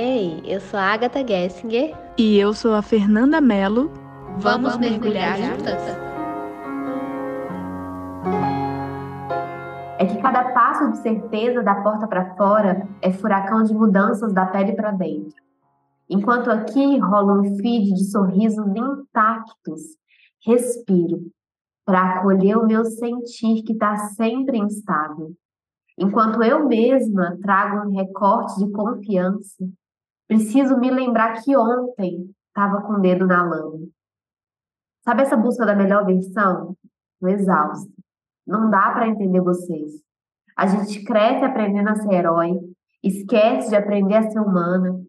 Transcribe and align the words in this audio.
Ei, 0.00 0.40
eu 0.44 0.60
sou 0.60 0.78
a 0.78 0.92
Agatha 0.92 1.26
Gessinger. 1.26 1.92
E 2.16 2.38
eu 2.38 2.54
sou 2.54 2.72
a 2.72 2.82
Fernanda 2.82 3.40
Mello. 3.40 3.90
Vamos, 4.38 4.74
Vamos 4.74 4.76
mergulhar, 4.76 5.36
mergulhar 5.36 5.58
juntas? 5.58 5.82
É 9.98 10.06
que 10.06 10.22
cada 10.22 10.52
passo 10.52 10.92
de 10.92 10.98
certeza 10.98 11.64
da 11.64 11.82
porta 11.82 12.06
para 12.06 12.36
fora 12.36 12.88
é 13.02 13.12
furacão 13.12 13.64
de 13.64 13.74
mudanças 13.74 14.32
da 14.32 14.46
pele 14.46 14.76
para 14.76 14.92
dentro. 14.92 15.34
Enquanto 16.08 16.48
aqui 16.48 16.96
rola 16.98 17.40
um 17.40 17.56
feed 17.56 17.92
de 17.92 18.04
sorrisos 18.04 18.68
intactos, 18.68 19.80
respiro 20.46 21.22
para 21.84 22.18
acolher 22.18 22.56
o 22.56 22.68
meu 22.68 22.84
sentir 22.84 23.64
que 23.64 23.72
está 23.72 23.96
sempre 24.10 24.58
instável. 24.58 25.32
Enquanto 25.98 26.40
eu 26.44 26.68
mesma 26.68 27.36
trago 27.42 27.88
um 27.88 27.96
recorte 27.96 28.64
de 28.64 28.70
confiança, 28.70 29.68
Preciso 30.28 30.76
me 30.76 30.90
lembrar 30.90 31.42
que 31.42 31.56
ontem 31.56 32.30
estava 32.48 32.82
com 32.82 32.94
o 32.94 33.00
dedo 33.00 33.26
na 33.26 33.42
lama. 33.42 33.88
Sabe 35.02 35.22
essa 35.22 35.36
busca 35.36 35.64
da 35.64 35.74
melhor 35.74 36.04
versão? 36.04 36.76
No 37.18 37.30
exausto. 37.30 37.90
Não 38.46 38.68
dá 38.68 38.90
para 38.92 39.08
entender 39.08 39.40
vocês. 39.40 40.02
A 40.54 40.66
gente 40.66 41.02
cresce 41.02 41.44
aprendendo 41.44 41.88
a 41.88 41.96
ser 41.96 42.12
herói, 42.12 42.50
esquece 43.02 43.70
de 43.70 43.76
aprender 43.76 44.16
a 44.16 44.30
ser 44.30 44.40
humana. 44.40 45.00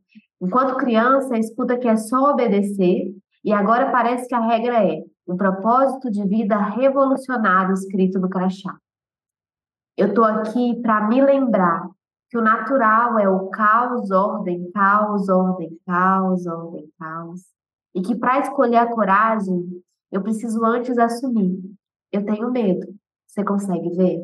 Enquanto 0.41 0.77
criança, 0.77 1.37
escuta 1.37 1.77
que 1.77 1.87
é 1.87 1.97
só 1.97 2.31
obedecer, 2.31 3.13
e 3.43 3.51
agora 3.51 3.91
parece 3.91 4.27
que 4.27 4.35
a 4.35 4.39
regra 4.39 4.85
é 4.85 5.03
um 5.27 5.35
propósito 5.35 6.09
de 6.09 6.25
vida 6.27 6.57
revolucionário 6.57 7.73
escrito 7.73 8.19
no 8.19 8.29
crachá. 8.29 8.77
Eu 9.97 10.09
estou 10.09 10.23
aqui 10.23 10.81
para 10.81 11.07
me 11.07 11.21
lembrar 11.21 11.89
que 12.29 12.37
o 12.37 12.41
natural 12.41 13.17
é 13.17 13.27
o 13.27 13.49
caos, 13.49 14.11
ordem, 14.11 14.69
caos, 14.71 15.27
ordem, 15.29 15.77
caos, 15.85 16.45
ordem, 16.45 16.87
caos. 16.99 17.41
E 17.95 18.01
que 18.01 18.15
para 18.15 18.39
escolher 18.39 18.77
a 18.77 18.87
coragem, 18.87 19.81
eu 20.11 20.21
preciso 20.21 20.63
antes 20.63 20.97
assumir. 20.97 21.59
Eu 22.11 22.23
tenho 22.23 22.51
medo. 22.51 22.87
Você 23.25 23.43
consegue 23.43 23.89
ver? 23.95 24.19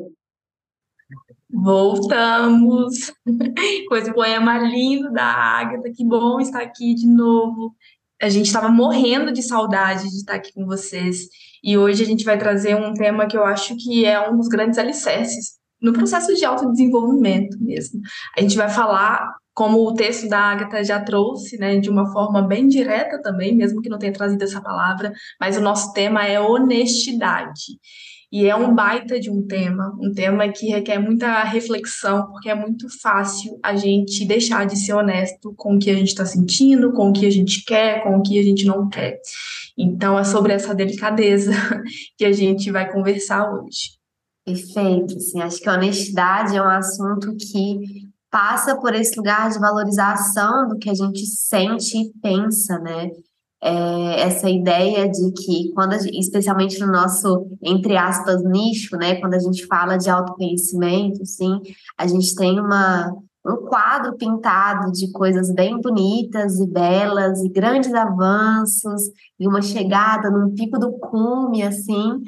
Voltamos 1.50 3.12
com 3.88 3.96
esse 3.96 4.12
poema 4.12 4.56
lindo 4.58 5.10
da 5.12 5.24
Agatha. 5.24 5.90
Que 5.92 6.04
bom 6.04 6.40
estar 6.40 6.62
aqui 6.62 6.94
de 6.94 7.08
novo. 7.08 7.74
A 8.22 8.28
gente 8.28 8.46
estava 8.46 8.68
morrendo 8.68 9.32
de 9.32 9.42
saudade 9.42 10.08
de 10.08 10.16
estar 10.16 10.34
aqui 10.34 10.52
com 10.52 10.64
vocês. 10.64 11.28
E 11.62 11.76
hoje 11.76 12.04
a 12.04 12.06
gente 12.06 12.24
vai 12.24 12.38
trazer 12.38 12.76
um 12.76 12.94
tema 12.94 13.26
que 13.26 13.36
eu 13.36 13.44
acho 13.44 13.76
que 13.76 14.04
é 14.04 14.30
um 14.30 14.36
dos 14.36 14.46
grandes 14.46 14.78
alicerces 14.78 15.56
no 15.80 15.92
processo 15.92 16.34
de 16.34 16.44
autodesenvolvimento 16.44 17.56
mesmo. 17.60 18.00
A 18.36 18.40
gente 18.40 18.56
vai 18.56 18.68
falar, 18.68 19.34
como 19.54 19.78
o 19.86 19.94
texto 19.94 20.28
da 20.28 20.38
Agatha 20.38 20.84
já 20.84 21.00
trouxe, 21.00 21.58
né, 21.58 21.78
de 21.78 21.90
uma 21.90 22.12
forma 22.12 22.42
bem 22.42 22.68
direta 22.68 23.20
também, 23.22 23.54
mesmo 23.54 23.80
que 23.80 23.88
não 23.88 23.98
tenha 23.98 24.12
trazido 24.12 24.42
essa 24.42 24.60
palavra, 24.60 25.12
mas 25.40 25.56
o 25.56 25.60
nosso 25.60 25.92
tema 25.92 26.26
é 26.26 26.40
honestidade. 26.40 27.78
E 28.30 28.46
é 28.46 28.56
um 28.56 28.74
baita 28.74 29.20
de 29.20 29.30
um 29.30 29.46
tema, 29.46 29.96
um 30.00 30.12
tema 30.12 30.48
que 30.48 30.66
requer 30.66 30.98
muita 30.98 31.44
reflexão, 31.44 32.26
porque 32.26 32.50
é 32.50 32.54
muito 32.54 32.86
fácil 33.00 33.58
a 33.62 33.76
gente 33.76 34.26
deixar 34.26 34.66
de 34.66 34.76
ser 34.76 34.94
honesto 34.94 35.54
com 35.56 35.76
o 35.76 35.78
que 35.78 35.90
a 35.90 35.94
gente 35.94 36.08
está 36.08 36.26
sentindo, 36.26 36.92
com 36.92 37.08
o 37.08 37.12
que 37.12 37.24
a 37.24 37.30
gente 37.30 37.64
quer, 37.64 38.02
com 38.02 38.16
o 38.16 38.22
que 38.22 38.38
a 38.38 38.42
gente 38.42 38.66
não 38.66 38.88
quer. 38.88 39.18
Então, 39.78 40.18
é 40.18 40.24
sobre 40.24 40.52
essa 40.52 40.74
delicadeza 40.74 41.52
que 42.18 42.24
a 42.24 42.32
gente 42.32 42.70
vai 42.70 42.90
conversar 42.92 43.48
hoje. 43.50 43.95
Perfeito, 44.46 45.16
assim, 45.16 45.40
acho 45.40 45.60
que 45.60 45.68
a 45.68 45.74
honestidade 45.74 46.56
é 46.56 46.62
um 46.62 46.68
assunto 46.68 47.34
que 47.34 48.06
passa 48.30 48.76
por 48.76 48.94
esse 48.94 49.16
lugar 49.16 49.50
de 49.50 49.58
valorização 49.58 50.68
do 50.68 50.78
que 50.78 50.88
a 50.88 50.94
gente 50.94 51.26
sente 51.26 51.98
e 51.98 52.12
pensa, 52.22 52.78
né? 52.78 53.10
É, 53.60 54.20
essa 54.20 54.48
ideia 54.48 55.10
de 55.10 55.32
que, 55.32 55.72
quando 55.74 55.98
gente, 55.98 56.16
especialmente 56.20 56.78
no 56.78 56.86
nosso, 56.86 57.48
entre 57.60 57.96
aspas, 57.96 58.40
nicho, 58.44 58.96
né? 58.96 59.16
Quando 59.16 59.34
a 59.34 59.40
gente 59.40 59.66
fala 59.66 59.96
de 59.96 60.08
autoconhecimento, 60.08 61.22
assim, 61.22 61.60
a 61.98 62.06
gente 62.06 62.32
tem 62.36 62.60
uma, 62.60 63.12
um 63.44 63.56
quadro 63.66 64.16
pintado 64.16 64.92
de 64.92 65.10
coisas 65.10 65.52
bem 65.52 65.80
bonitas 65.80 66.60
e 66.60 66.70
belas, 66.70 67.42
e 67.42 67.48
grandes 67.48 67.92
avanços, 67.92 69.02
e 69.40 69.48
uma 69.48 69.60
chegada 69.60 70.30
num 70.30 70.54
pico 70.54 70.78
do 70.78 70.92
cume, 70.92 71.64
assim, 71.64 72.20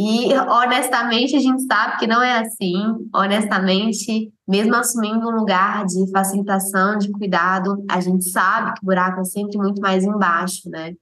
e 0.00 0.32
honestamente 0.32 1.34
a 1.34 1.40
gente 1.40 1.64
sabe 1.64 1.98
que 1.98 2.06
não 2.06 2.22
é 2.22 2.38
assim. 2.38 2.76
Honestamente, 3.12 4.32
mesmo 4.46 4.76
assumindo 4.76 5.28
um 5.28 5.34
lugar 5.34 5.84
de 5.86 6.08
facilitação, 6.12 6.96
de 6.96 7.10
cuidado, 7.10 7.84
a 7.90 8.00
gente 8.00 8.30
sabe 8.30 8.74
que 8.74 8.82
o 8.84 8.86
buraco 8.86 9.20
é 9.20 9.24
sempre 9.24 9.58
muito 9.58 9.82
mais 9.82 10.04
embaixo, 10.04 10.70
né? 10.70 10.92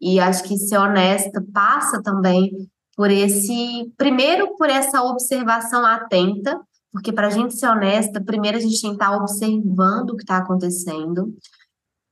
E 0.00 0.18
acho 0.18 0.42
que 0.44 0.56
ser 0.56 0.78
honesta 0.78 1.44
passa 1.52 2.02
também 2.02 2.50
por 2.96 3.10
esse, 3.10 3.92
primeiro 3.94 4.56
por 4.56 4.70
essa 4.70 5.02
observação 5.02 5.84
atenta, 5.84 6.58
porque 6.90 7.12
para 7.12 7.26
a 7.26 7.30
gente 7.30 7.54
ser 7.54 7.68
honesta, 7.68 8.24
primeiro 8.24 8.56
a 8.56 8.60
gente 8.60 8.80
tem 8.80 8.96
que 8.96 8.96
estar 8.96 9.14
observando 9.14 10.10
o 10.10 10.16
que 10.16 10.22
está 10.22 10.38
acontecendo. 10.38 11.30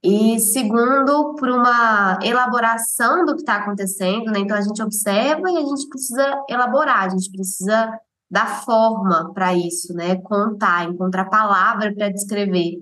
E 0.04 0.38
segundo, 0.38 1.34
por 1.34 1.48
uma 1.48 2.18
elaboração 2.22 3.24
do 3.24 3.34
que 3.34 3.40
está 3.40 3.56
acontecendo, 3.56 4.30
né? 4.30 4.40
Então 4.40 4.54
a 4.54 4.60
gente 4.60 4.82
observa 4.82 5.50
e 5.50 5.56
a 5.56 5.60
gente 5.62 5.88
precisa 5.88 6.44
elaborar, 6.46 7.06
a 7.06 7.08
gente 7.08 7.30
precisa 7.30 7.90
dar 8.30 8.62
forma 8.64 9.32
para 9.32 9.54
isso, 9.54 9.94
né? 9.94 10.16
Contar, 10.16 10.84
encontrar 10.84 11.30
palavra 11.30 11.94
para 11.94 12.10
descrever. 12.10 12.74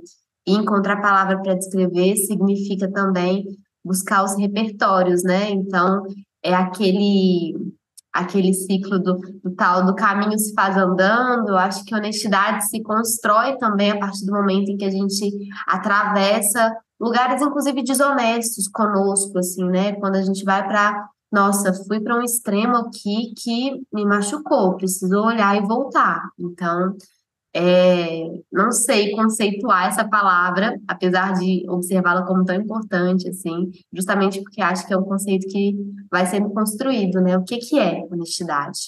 E 0.44 0.53
encontrar 0.53 1.00
palavra 1.00 1.41
para 1.41 1.55
descrever 1.55 2.16
significa 2.16 2.91
também 2.91 3.44
buscar 3.84 4.25
os 4.25 4.37
repertórios, 4.37 5.22
né? 5.22 5.49
Então 5.50 6.03
é 6.43 6.53
aquele 6.53 7.55
aquele 8.12 8.53
ciclo 8.53 8.99
do, 8.99 9.19
do, 9.43 9.55
tal 9.55 9.87
do 9.87 9.95
caminho 9.95 10.39
se 10.39 10.53
faz 10.53 10.77
andando. 10.77 11.56
Acho 11.56 11.84
que 11.84 11.95
honestidade 11.95 12.69
se 12.69 12.83
constrói 12.83 13.56
também 13.56 13.93
a 13.93 13.99
partir 13.99 14.27
do 14.27 14.33
momento 14.33 14.71
em 14.71 14.77
que 14.77 14.84
a 14.84 14.91
gente 14.91 15.31
atravessa 15.67 16.77
lugares 17.00 17.43
inclusive 17.43 17.83
desonestos 17.83 18.69
conosco, 18.69 19.39
assim, 19.39 19.65
né? 19.65 19.93
Quando 19.95 20.17
a 20.17 20.23
gente 20.23 20.45
vai 20.45 20.67
para, 20.67 21.09
nossa, 21.33 21.73
fui 21.87 22.00
para 22.00 22.17
um 22.17 22.23
extremo 22.23 22.77
aqui 22.77 23.33
que 23.37 23.83
me 23.93 24.05
machucou, 24.05 24.77
preciso 24.77 25.19
olhar 25.19 25.56
e 25.56 25.67
voltar. 25.67 26.23
Então, 26.39 26.94
é, 27.54 28.30
não 28.50 28.72
sei 28.72 29.10
conceituar 29.12 29.88
essa 29.88 30.08
palavra, 30.08 30.78
apesar 30.88 31.34
de 31.34 31.64
observá-la 31.68 32.24
como 32.24 32.44
tão 32.44 32.56
importante, 32.56 33.28
assim, 33.28 33.70
justamente 33.92 34.40
porque 34.42 34.62
acho 34.62 34.86
que 34.86 34.92
é 34.92 34.96
um 34.96 35.04
conceito 35.04 35.46
que 35.48 35.76
vai 36.10 36.26
sendo 36.26 36.50
construído, 36.50 37.20
né? 37.20 37.36
O 37.36 37.44
que, 37.44 37.58
que 37.58 37.78
é 37.78 38.06
honestidade? 38.10 38.78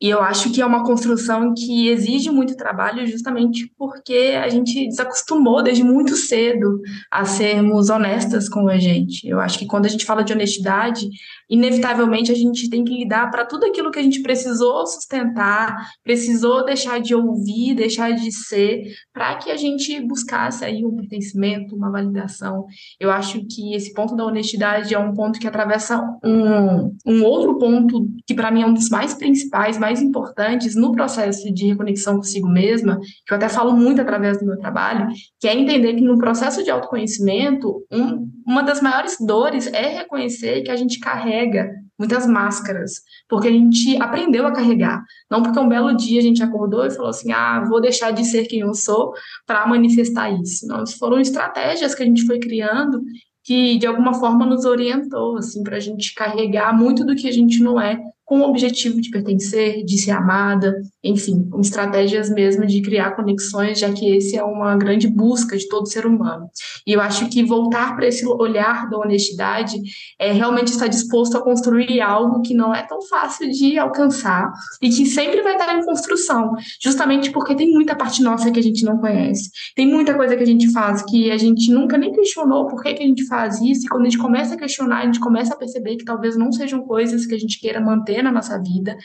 E 0.00 0.10
eu 0.10 0.20
acho 0.20 0.52
que 0.52 0.60
é 0.60 0.66
uma 0.66 0.84
construção 0.84 1.54
que 1.54 1.88
exige 1.88 2.30
muito 2.30 2.56
trabalho, 2.56 3.06
justamente 3.06 3.72
porque 3.78 4.34
a 4.38 4.48
gente 4.48 4.86
desacostumou 4.88 5.62
desde 5.62 5.82
muito 5.82 6.14
cedo 6.14 6.80
a 7.10 7.24
sermos 7.24 7.88
honestas 7.88 8.48
com 8.48 8.68
a 8.68 8.76
gente. 8.76 9.26
Eu 9.26 9.40
acho 9.40 9.58
que 9.58 9.66
quando 9.66 9.86
a 9.86 9.88
gente 9.88 10.04
fala 10.04 10.22
de 10.22 10.32
honestidade, 10.32 11.08
inevitavelmente 11.48 12.32
a 12.32 12.34
gente 12.34 12.68
tem 12.68 12.84
que 12.84 12.94
lidar 12.94 13.30
para 13.30 13.44
tudo 13.44 13.66
aquilo 13.66 13.90
que 13.90 13.98
a 13.98 14.02
gente 14.02 14.22
precisou 14.22 14.86
sustentar, 14.86 15.90
precisou 16.02 16.64
deixar 16.64 17.00
de 17.00 17.14
ouvir, 17.14 17.74
deixar 17.74 18.12
de 18.12 18.30
ser, 18.32 18.82
para 19.12 19.36
que 19.36 19.50
a 19.50 19.56
gente 19.56 20.00
buscasse 20.00 20.64
aí 20.64 20.84
um 20.84 20.96
pertencimento, 20.96 21.76
uma 21.76 21.90
validação. 21.90 22.66
Eu 22.98 23.10
acho 23.10 23.44
que 23.46 23.74
esse 23.74 23.92
ponto 23.92 24.16
da 24.16 24.24
honestidade 24.24 24.94
é 24.94 24.98
um 24.98 25.12
ponto 25.12 25.38
que 25.38 25.46
atravessa 25.46 26.00
um, 26.24 26.96
um 27.06 27.24
outro 27.24 27.58
ponto 27.58 28.08
que 28.26 28.34
para 28.34 28.50
mim 28.50 28.62
é 28.62 28.66
um 28.66 28.74
dos 28.74 28.88
mais 28.88 29.14
principais, 29.14 29.78
mais 29.78 30.00
importantes 30.00 30.74
no 30.74 30.92
processo 30.92 31.52
de 31.52 31.66
reconexão 31.66 32.16
consigo 32.16 32.48
mesma, 32.48 32.98
que 33.26 33.32
eu 33.32 33.36
até 33.36 33.48
falo 33.48 33.76
muito 33.76 34.00
através 34.00 34.38
do 34.38 34.46
meu 34.46 34.58
trabalho, 34.58 35.08
que 35.38 35.46
é 35.48 35.54
entender 35.54 35.94
que 35.94 36.02
no 36.02 36.18
processo 36.18 36.62
de 36.62 36.70
autoconhecimento, 36.70 37.84
um, 37.92 38.28
uma 38.46 38.62
das 38.62 38.80
maiores 38.80 39.16
dores 39.18 39.66
é 39.68 39.88
reconhecer 39.88 40.62
que 40.62 40.70
a 40.70 40.76
gente 40.76 40.98
carrega 41.00 41.70
muitas 41.98 42.26
máscaras, 42.26 43.00
porque 43.28 43.48
a 43.48 43.50
gente 43.50 44.00
aprendeu 44.02 44.46
a 44.46 44.52
carregar. 44.52 45.02
Não 45.30 45.42
porque 45.42 45.58
um 45.58 45.68
belo 45.68 45.96
dia 45.96 46.18
a 46.18 46.22
gente 46.22 46.42
acordou 46.42 46.84
e 46.84 46.90
falou 46.90 47.10
assim: 47.10 47.32
ah, 47.32 47.64
vou 47.68 47.80
deixar 47.80 48.10
de 48.10 48.24
ser 48.24 48.46
quem 48.46 48.60
eu 48.60 48.74
sou 48.74 49.12
para 49.46 49.66
manifestar 49.66 50.30
isso. 50.30 50.66
Não, 50.66 50.86
foram 50.86 51.18
estratégias 51.20 51.94
que 51.94 52.02
a 52.02 52.06
gente 52.06 52.26
foi 52.26 52.38
criando 52.38 53.00
que 53.44 53.76
de 53.76 53.86
alguma 53.86 54.14
forma 54.14 54.46
nos 54.46 54.64
orientou 54.64 55.36
assim 55.36 55.62
para 55.62 55.76
a 55.76 55.80
gente 55.80 56.14
carregar 56.14 56.76
muito 56.76 57.04
do 57.04 57.14
que 57.14 57.28
a 57.28 57.32
gente 57.32 57.62
não 57.62 57.80
é 57.80 58.00
com 58.24 58.40
o 58.40 58.48
objetivo 58.48 59.00
de 59.00 59.10
pertencer, 59.10 59.84
de 59.84 59.98
ser 59.98 60.12
amada, 60.12 60.74
enfim, 61.02 61.46
com 61.50 61.60
estratégias 61.60 62.30
mesmo 62.30 62.66
de 62.66 62.80
criar 62.80 63.14
conexões, 63.14 63.78
já 63.78 63.92
que 63.92 64.16
esse 64.16 64.36
é 64.36 64.42
uma 64.42 64.76
grande 64.76 65.06
busca 65.08 65.56
de 65.56 65.68
todo 65.68 65.86
ser 65.86 66.06
humano. 66.06 66.48
E 66.86 66.92
eu 66.92 67.00
acho 67.00 67.28
que 67.28 67.44
voltar 67.44 67.94
para 67.94 68.06
esse 68.06 68.26
olhar 68.26 68.88
da 68.88 68.98
honestidade 68.98 69.78
é 70.18 70.32
realmente 70.32 70.68
estar 70.68 70.86
disposto 70.86 71.36
a 71.36 71.42
construir 71.42 72.00
algo 72.00 72.40
que 72.40 72.54
não 72.54 72.74
é 72.74 72.82
tão 72.82 73.02
fácil 73.02 73.50
de 73.50 73.78
alcançar 73.78 74.50
e 74.80 74.88
que 74.88 75.04
sempre 75.04 75.42
vai 75.42 75.52
estar 75.52 75.78
em 75.78 75.84
construção, 75.84 76.52
justamente 76.82 77.30
porque 77.30 77.54
tem 77.54 77.70
muita 77.70 77.94
parte 77.94 78.22
nossa 78.22 78.50
que 78.50 78.58
a 78.58 78.62
gente 78.62 78.84
não 78.84 78.98
conhece. 78.98 79.50
Tem 79.76 79.86
muita 79.86 80.14
coisa 80.14 80.34
que 80.34 80.42
a 80.42 80.46
gente 80.46 80.72
faz 80.72 81.02
que 81.02 81.30
a 81.30 81.36
gente 81.36 81.70
nunca 81.70 81.98
nem 81.98 82.12
questionou 82.12 82.66
por 82.66 82.82
que, 82.82 82.94
que 82.94 83.02
a 83.02 83.06
gente 83.06 83.26
faz 83.26 83.60
isso, 83.60 83.84
e 83.84 83.88
quando 83.88 84.02
a 84.02 84.04
gente 84.08 84.18
começa 84.18 84.54
a 84.54 84.58
questionar, 84.58 85.00
a 85.00 85.04
gente 85.04 85.20
começa 85.20 85.52
a 85.52 85.56
perceber 85.56 85.96
que 85.96 86.04
talvez 86.04 86.36
não 86.36 86.50
sejam 86.50 86.82
coisas 86.82 87.26
que 87.26 87.34
a 87.34 87.38
gente 87.38 87.60
queira 87.60 87.80
manter 87.80 88.13
na 88.22 88.32
nossa 88.32 88.60
vida. 88.60 88.96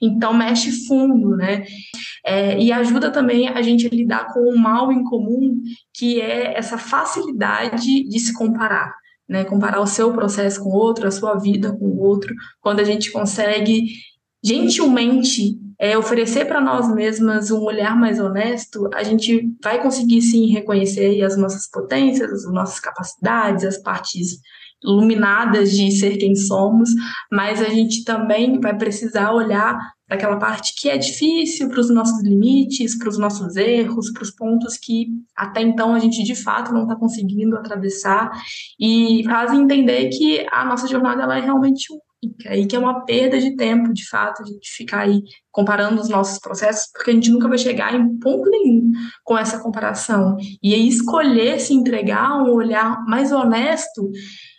Então 0.00 0.34
mexe 0.34 0.86
fundo, 0.86 1.36
né? 1.36 1.64
É, 2.24 2.58
e 2.58 2.72
ajuda 2.72 3.10
também 3.10 3.48
a 3.48 3.62
gente 3.62 3.86
a 3.86 3.90
lidar 3.90 4.32
com 4.32 4.40
o 4.40 4.58
mal 4.58 4.92
em 4.92 5.04
comum, 5.04 5.60
que 5.92 6.20
é 6.20 6.56
essa 6.56 6.78
facilidade 6.78 8.04
de 8.04 8.18
se 8.20 8.32
comparar. 8.32 8.94
Né, 9.28 9.44
comparar 9.44 9.78
o 9.78 9.86
seu 9.86 10.10
processo 10.14 10.64
com 10.64 10.70
o 10.70 10.74
outro, 10.74 11.06
a 11.06 11.10
sua 11.10 11.34
vida 11.34 11.70
com 11.76 11.84
o 11.84 12.00
outro, 12.00 12.34
quando 12.62 12.80
a 12.80 12.84
gente 12.84 13.12
consegue 13.12 13.88
gentilmente 14.42 15.58
é, 15.78 15.96
oferecer 15.96 16.44
para 16.46 16.60
nós 16.60 16.92
mesmas 16.92 17.50
um 17.50 17.62
olhar 17.62 17.96
mais 17.96 18.18
honesto, 18.18 18.88
a 18.94 19.02
gente 19.02 19.54
vai 19.62 19.80
conseguir 19.80 20.20
sim 20.22 20.46
reconhecer 20.46 21.22
as 21.22 21.36
nossas 21.36 21.68
potências, 21.70 22.32
as 22.32 22.52
nossas 22.52 22.80
capacidades, 22.80 23.64
as 23.64 23.78
partes 23.78 24.40
iluminadas 24.82 25.70
de 25.72 25.90
ser 25.90 26.16
quem 26.16 26.34
somos, 26.34 26.90
mas 27.30 27.60
a 27.60 27.68
gente 27.68 28.04
também 28.04 28.60
vai 28.60 28.76
precisar 28.76 29.32
olhar 29.32 29.78
para 30.06 30.16
aquela 30.16 30.38
parte 30.38 30.74
que 30.74 30.88
é 30.88 30.96
difícil, 30.96 31.68
para 31.68 31.80
os 31.80 31.90
nossos 31.90 32.22
limites, 32.22 32.96
para 32.96 33.08
os 33.08 33.18
nossos 33.18 33.56
erros, 33.56 34.10
para 34.12 34.22
os 34.22 34.30
pontos 34.30 34.78
que 34.78 35.08
até 35.36 35.60
então 35.60 35.94
a 35.94 35.98
gente 35.98 36.22
de 36.22 36.34
fato 36.34 36.72
não 36.72 36.84
está 36.84 36.96
conseguindo 36.96 37.56
atravessar 37.56 38.30
e 38.80 39.22
faz 39.24 39.52
entender 39.52 40.08
que 40.08 40.46
a 40.50 40.64
nossa 40.64 40.86
jornada 40.88 41.22
ela 41.22 41.36
é 41.36 41.40
realmente 41.40 41.86
única 42.22 42.56
e 42.56 42.66
que 42.66 42.74
é 42.74 42.78
uma 42.78 43.04
perda 43.04 43.38
de 43.38 43.54
tempo, 43.54 43.92
de 43.92 44.08
fato, 44.08 44.42
a 44.42 44.46
gente 44.46 44.70
ficar 44.70 45.00
aí 45.00 45.22
comparando 45.52 46.00
os 46.00 46.08
nossos 46.08 46.38
processos, 46.38 46.90
porque 46.92 47.10
a 47.10 47.14
gente 47.14 47.30
nunca 47.30 47.48
vai 47.48 47.58
chegar 47.58 47.94
em 47.94 48.18
ponto 48.18 48.48
nenhum 48.50 48.90
com 49.24 49.36
essa 49.36 49.60
comparação. 49.60 50.36
E 50.62 50.74
aí 50.74 50.88
escolher 50.88 51.60
se 51.60 51.74
entregar 51.74 52.42
um 52.42 52.52
olhar 52.52 53.04
mais 53.06 53.30
honesto 53.30 54.10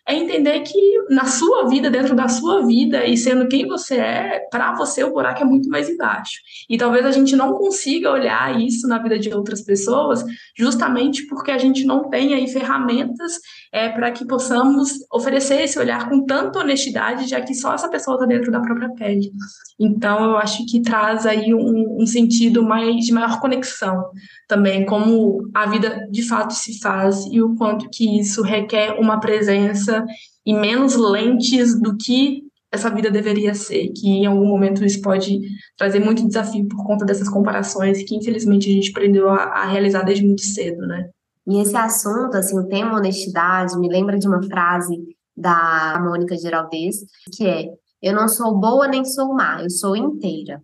é 0.10 0.16
entender 0.16 0.62
que 0.62 1.04
na 1.12 1.26
sua 1.26 1.68
vida, 1.68 1.88
dentro 1.88 2.16
da 2.16 2.28
sua 2.28 2.66
vida 2.66 3.06
e 3.06 3.16
sendo 3.16 3.48
quem 3.48 3.68
você 3.68 3.98
é, 3.98 4.40
para 4.50 4.74
você 4.74 5.04
o 5.04 5.14
buraco 5.14 5.44
é 5.44 5.46
muito 5.46 5.70
mais 5.70 5.88
embaixo. 5.88 6.40
E 6.68 6.80
talvez 6.80 7.06
a 7.06 7.12
gente 7.12 7.36
não 7.36 7.54
consiga 7.54 8.12
olhar 8.12 8.60
isso 8.60 8.88
na 8.88 8.98
vida 8.98 9.20
de 9.20 9.32
outras 9.32 9.62
pessoas, 9.62 10.26
justamente 10.58 11.28
porque 11.28 11.52
a 11.52 11.60
gente 11.60 11.86
não 11.86 12.10
tem 12.10 12.34
aí 12.34 12.48
ferramentas 12.48 13.34
é, 13.72 13.90
para 13.90 14.10
que 14.12 14.26
possamos 14.26 14.94
oferecer 15.14 15.62
esse 15.62 15.78
olhar 15.78 16.10
com 16.10 16.26
tanta 16.26 16.58
honestidade, 16.58 17.30
já 17.30 17.40
que 17.40 17.54
só 17.54 17.76
essa 17.76 17.88
pessoa 17.88 18.16
está 18.16 18.26
dentro 18.26 18.52
da 18.52 18.62
própria 18.62 18.90
pele. 18.90 19.32
Então, 19.80 20.24
eu 20.24 20.38
acho 20.38 20.66
que 20.66 20.82
traz 20.82 21.28
aí 21.28 21.54
um, 21.54 22.02
um 22.02 22.06
sentido 22.08 22.64
mais 22.64 23.06
de 23.06 23.14
maior 23.14 23.40
conexão 23.40 24.06
também, 24.48 24.86
como 24.88 25.48
a 25.54 25.68
vida 25.68 26.08
de 26.10 26.28
fato 26.28 26.54
se 26.54 26.80
faz 26.80 27.26
e 27.32 27.42
o 27.42 27.56
quanto 27.56 27.88
que 27.92 28.20
isso 28.20 28.42
requer 28.42 29.00
uma 29.00 29.20
presença 29.20 29.99
e 30.46 30.54
menos 30.54 30.96
lentes 30.96 31.80
do 31.80 31.96
que 31.98 32.44
essa 32.72 32.90
vida 32.90 33.10
deveria 33.10 33.56
ser, 33.56 33.90
que 33.90 34.08
em 34.08 34.26
algum 34.26 34.48
momento 34.48 34.86
isso 34.86 35.02
pode 35.02 35.42
trazer 35.76 36.00
muito 36.00 36.28
desafio 36.28 36.68
por 36.68 36.86
conta 36.86 37.04
dessas 37.04 37.28
comparações 37.28 38.04
que 38.04 38.16
infelizmente 38.16 38.70
a 38.70 38.74
gente 38.74 38.92
aprendeu 38.92 39.30
a, 39.30 39.44
a 39.44 39.66
realizar 39.66 40.04
desde 40.04 40.26
muito 40.26 40.42
cedo, 40.42 40.86
né? 40.86 41.10
E 41.48 41.60
esse 41.60 41.76
assunto, 41.76 42.38
assim, 42.38 42.58
o 42.60 42.68
tema 42.68 42.98
honestidade, 42.98 43.78
me 43.80 43.90
lembra 43.90 44.20
de 44.20 44.28
uma 44.28 44.44
frase 44.44 44.96
da 45.36 46.00
Mônica 46.00 46.38
Geraldez, 46.38 46.98
que 47.36 47.48
é: 47.48 47.66
Eu 48.02 48.14
não 48.14 48.28
sou 48.28 48.60
boa 48.60 48.88
nem 48.88 49.04
sou 49.04 49.34
má, 49.34 49.64
eu 49.64 49.70
sou 49.70 49.96
inteira. 49.96 50.62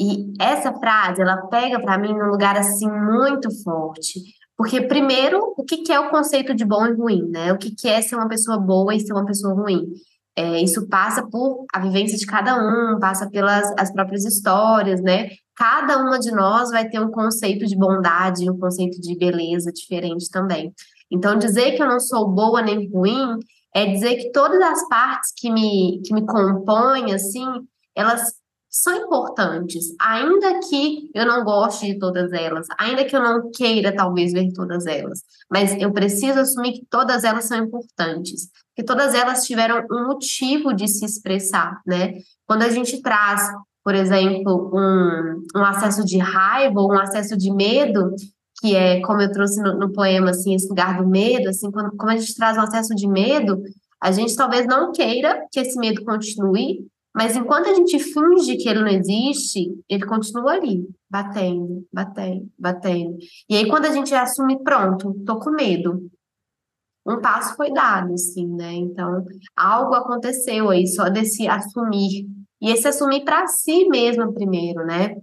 E 0.00 0.32
essa 0.40 0.72
frase, 0.72 1.20
ela 1.20 1.46
pega 1.48 1.80
para 1.80 1.98
mim 1.98 2.12
num 2.12 2.30
lugar 2.30 2.56
assim 2.56 2.88
muito 2.90 3.48
forte, 3.62 4.20
porque 4.58 4.80
primeiro, 4.80 5.54
o 5.56 5.62
que, 5.62 5.78
que 5.84 5.92
é 5.92 6.00
o 6.00 6.10
conceito 6.10 6.52
de 6.52 6.64
bom 6.64 6.84
e 6.84 6.92
ruim, 6.92 7.22
né? 7.30 7.52
O 7.52 7.56
que, 7.56 7.70
que 7.70 7.88
é 7.88 8.02
ser 8.02 8.16
uma 8.16 8.28
pessoa 8.28 8.58
boa 8.58 8.92
e 8.92 8.98
ser 8.98 9.12
uma 9.12 9.24
pessoa 9.24 9.54
ruim? 9.54 9.86
É, 10.34 10.60
isso 10.60 10.88
passa 10.88 11.24
por 11.24 11.64
a 11.72 11.78
vivência 11.78 12.18
de 12.18 12.26
cada 12.26 12.56
um, 12.56 12.98
passa 12.98 13.30
pelas 13.30 13.72
as 13.78 13.92
próprias 13.92 14.24
histórias, 14.24 15.00
né? 15.00 15.28
Cada 15.54 15.98
uma 15.98 16.18
de 16.18 16.32
nós 16.32 16.70
vai 16.70 16.88
ter 16.88 16.98
um 16.98 17.10
conceito 17.12 17.66
de 17.66 17.76
bondade, 17.76 18.50
um 18.50 18.58
conceito 18.58 19.00
de 19.00 19.16
beleza 19.16 19.70
diferente 19.72 20.28
também. 20.28 20.74
Então, 21.08 21.38
dizer 21.38 21.76
que 21.76 21.82
eu 21.82 21.86
não 21.86 22.00
sou 22.00 22.28
boa 22.28 22.60
nem 22.60 22.90
ruim 22.90 23.38
é 23.72 23.86
dizer 23.86 24.16
que 24.16 24.32
todas 24.32 24.60
as 24.60 24.88
partes 24.88 25.32
que 25.36 25.52
me, 25.52 26.00
que 26.04 26.12
me 26.12 26.26
compõem, 26.26 27.14
assim, 27.14 27.46
elas 27.94 28.32
são 28.70 28.94
importantes, 28.94 29.94
ainda 30.00 30.60
que 30.60 31.10
eu 31.14 31.26
não 31.26 31.42
goste 31.42 31.86
de 31.86 31.98
todas 31.98 32.32
elas, 32.32 32.66
ainda 32.78 33.04
que 33.04 33.16
eu 33.16 33.22
não 33.22 33.50
queira 33.50 33.94
talvez 33.94 34.32
ver 34.32 34.52
todas 34.52 34.86
elas, 34.86 35.20
mas 35.50 35.74
eu 35.80 35.92
preciso 35.92 36.40
assumir 36.40 36.72
que 36.72 36.86
todas 36.88 37.24
elas 37.24 37.46
são 37.46 37.58
importantes, 37.58 38.48
que 38.76 38.84
todas 38.84 39.14
elas 39.14 39.46
tiveram 39.46 39.84
um 39.90 40.06
motivo 40.08 40.74
de 40.74 40.86
se 40.86 41.04
expressar, 41.04 41.80
né? 41.86 42.14
Quando 42.46 42.62
a 42.62 42.68
gente 42.68 43.00
traz, 43.00 43.50
por 43.82 43.94
exemplo, 43.94 44.70
um, 44.74 45.42
um 45.56 45.64
acesso 45.64 46.04
de 46.04 46.18
raiva 46.18 46.78
ou 46.80 46.92
um 46.92 46.98
acesso 46.98 47.36
de 47.36 47.50
medo, 47.50 48.14
que 48.60 48.76
é 48.76 49.00
como 49.00 49.22
eu 49.22 49.32
trouxe 49.32 49.62
no, 49.62 49.78
no 49.78 49.92
poema, 49.92 50.30
assim, 50.30 50.54
esse 50.54 50.68
lugar 50.68 50.98
do 50.98 51.08
medo, 51.08 51.48
assim, 51.48 51.70
quando, 51.70 51.96
como 51.96 52.10
a 52.10 52.16
gente 52.16 52.34
traz 52.34 52.56
um 52.56 52.62
acesso 52.62 52.94
de 52.94 53.08
medo, 53.08 53.62
a 54.00 54.12
gente 54.12 54.36
talvez 54.36 54.66
não 54.66 54.92
queira 54.92 55.46
que 55.50 55.60
esse 55.60 55.78
medo 55.78 56.04
continue, 56.04 56.86
mas 57.18 57.34
enquanto 57.34 57.68
a 57.68 57.74
gente 57.74 57.98
finge 57.98 58.56
que 58.58 58.68
ele 58.68 58.78
não 58.78 58.86
existe, 58.86 59.76
ele 59.88 60.06
continua 60.06 60.52
ali, 60.52 60.88
batendo, 61.10 61.84
batendo, 61.92 62.48
batendo. 62.56 63.18
E 63.50 63.56
aí, 63.56 63.68
quando 63.68 63.86
a 63.86 63.90
gente 63.90 64.14
assume, 64.14 64.62
pronto, 64.62 65.12
tô 65.26 65.36
com 65.40 65.50
medo, 65.50 66.08
um 67.04 67.20
passo 67.20 67.56
foi 67.56 67.72
dado, 67.72 68.12
assim, 68.12 68.46
né? 68.46 68.72
Então, 68.72 69.24
algo 69.56 69.94
aconteceu 69.94 70.70
aí, 70.70 70.86
só 70.86 71.08
desse 71.08 71.48
assumir. 71.48 72.24
E 72.62 72.70
esse 72.70 72.86
assumir 72.86 73.24
para 73.24 73.48
si 73.48 73.88
mesmo 73.88 74.32
primeiro, 74.32 74.86
né? 74.86 75.16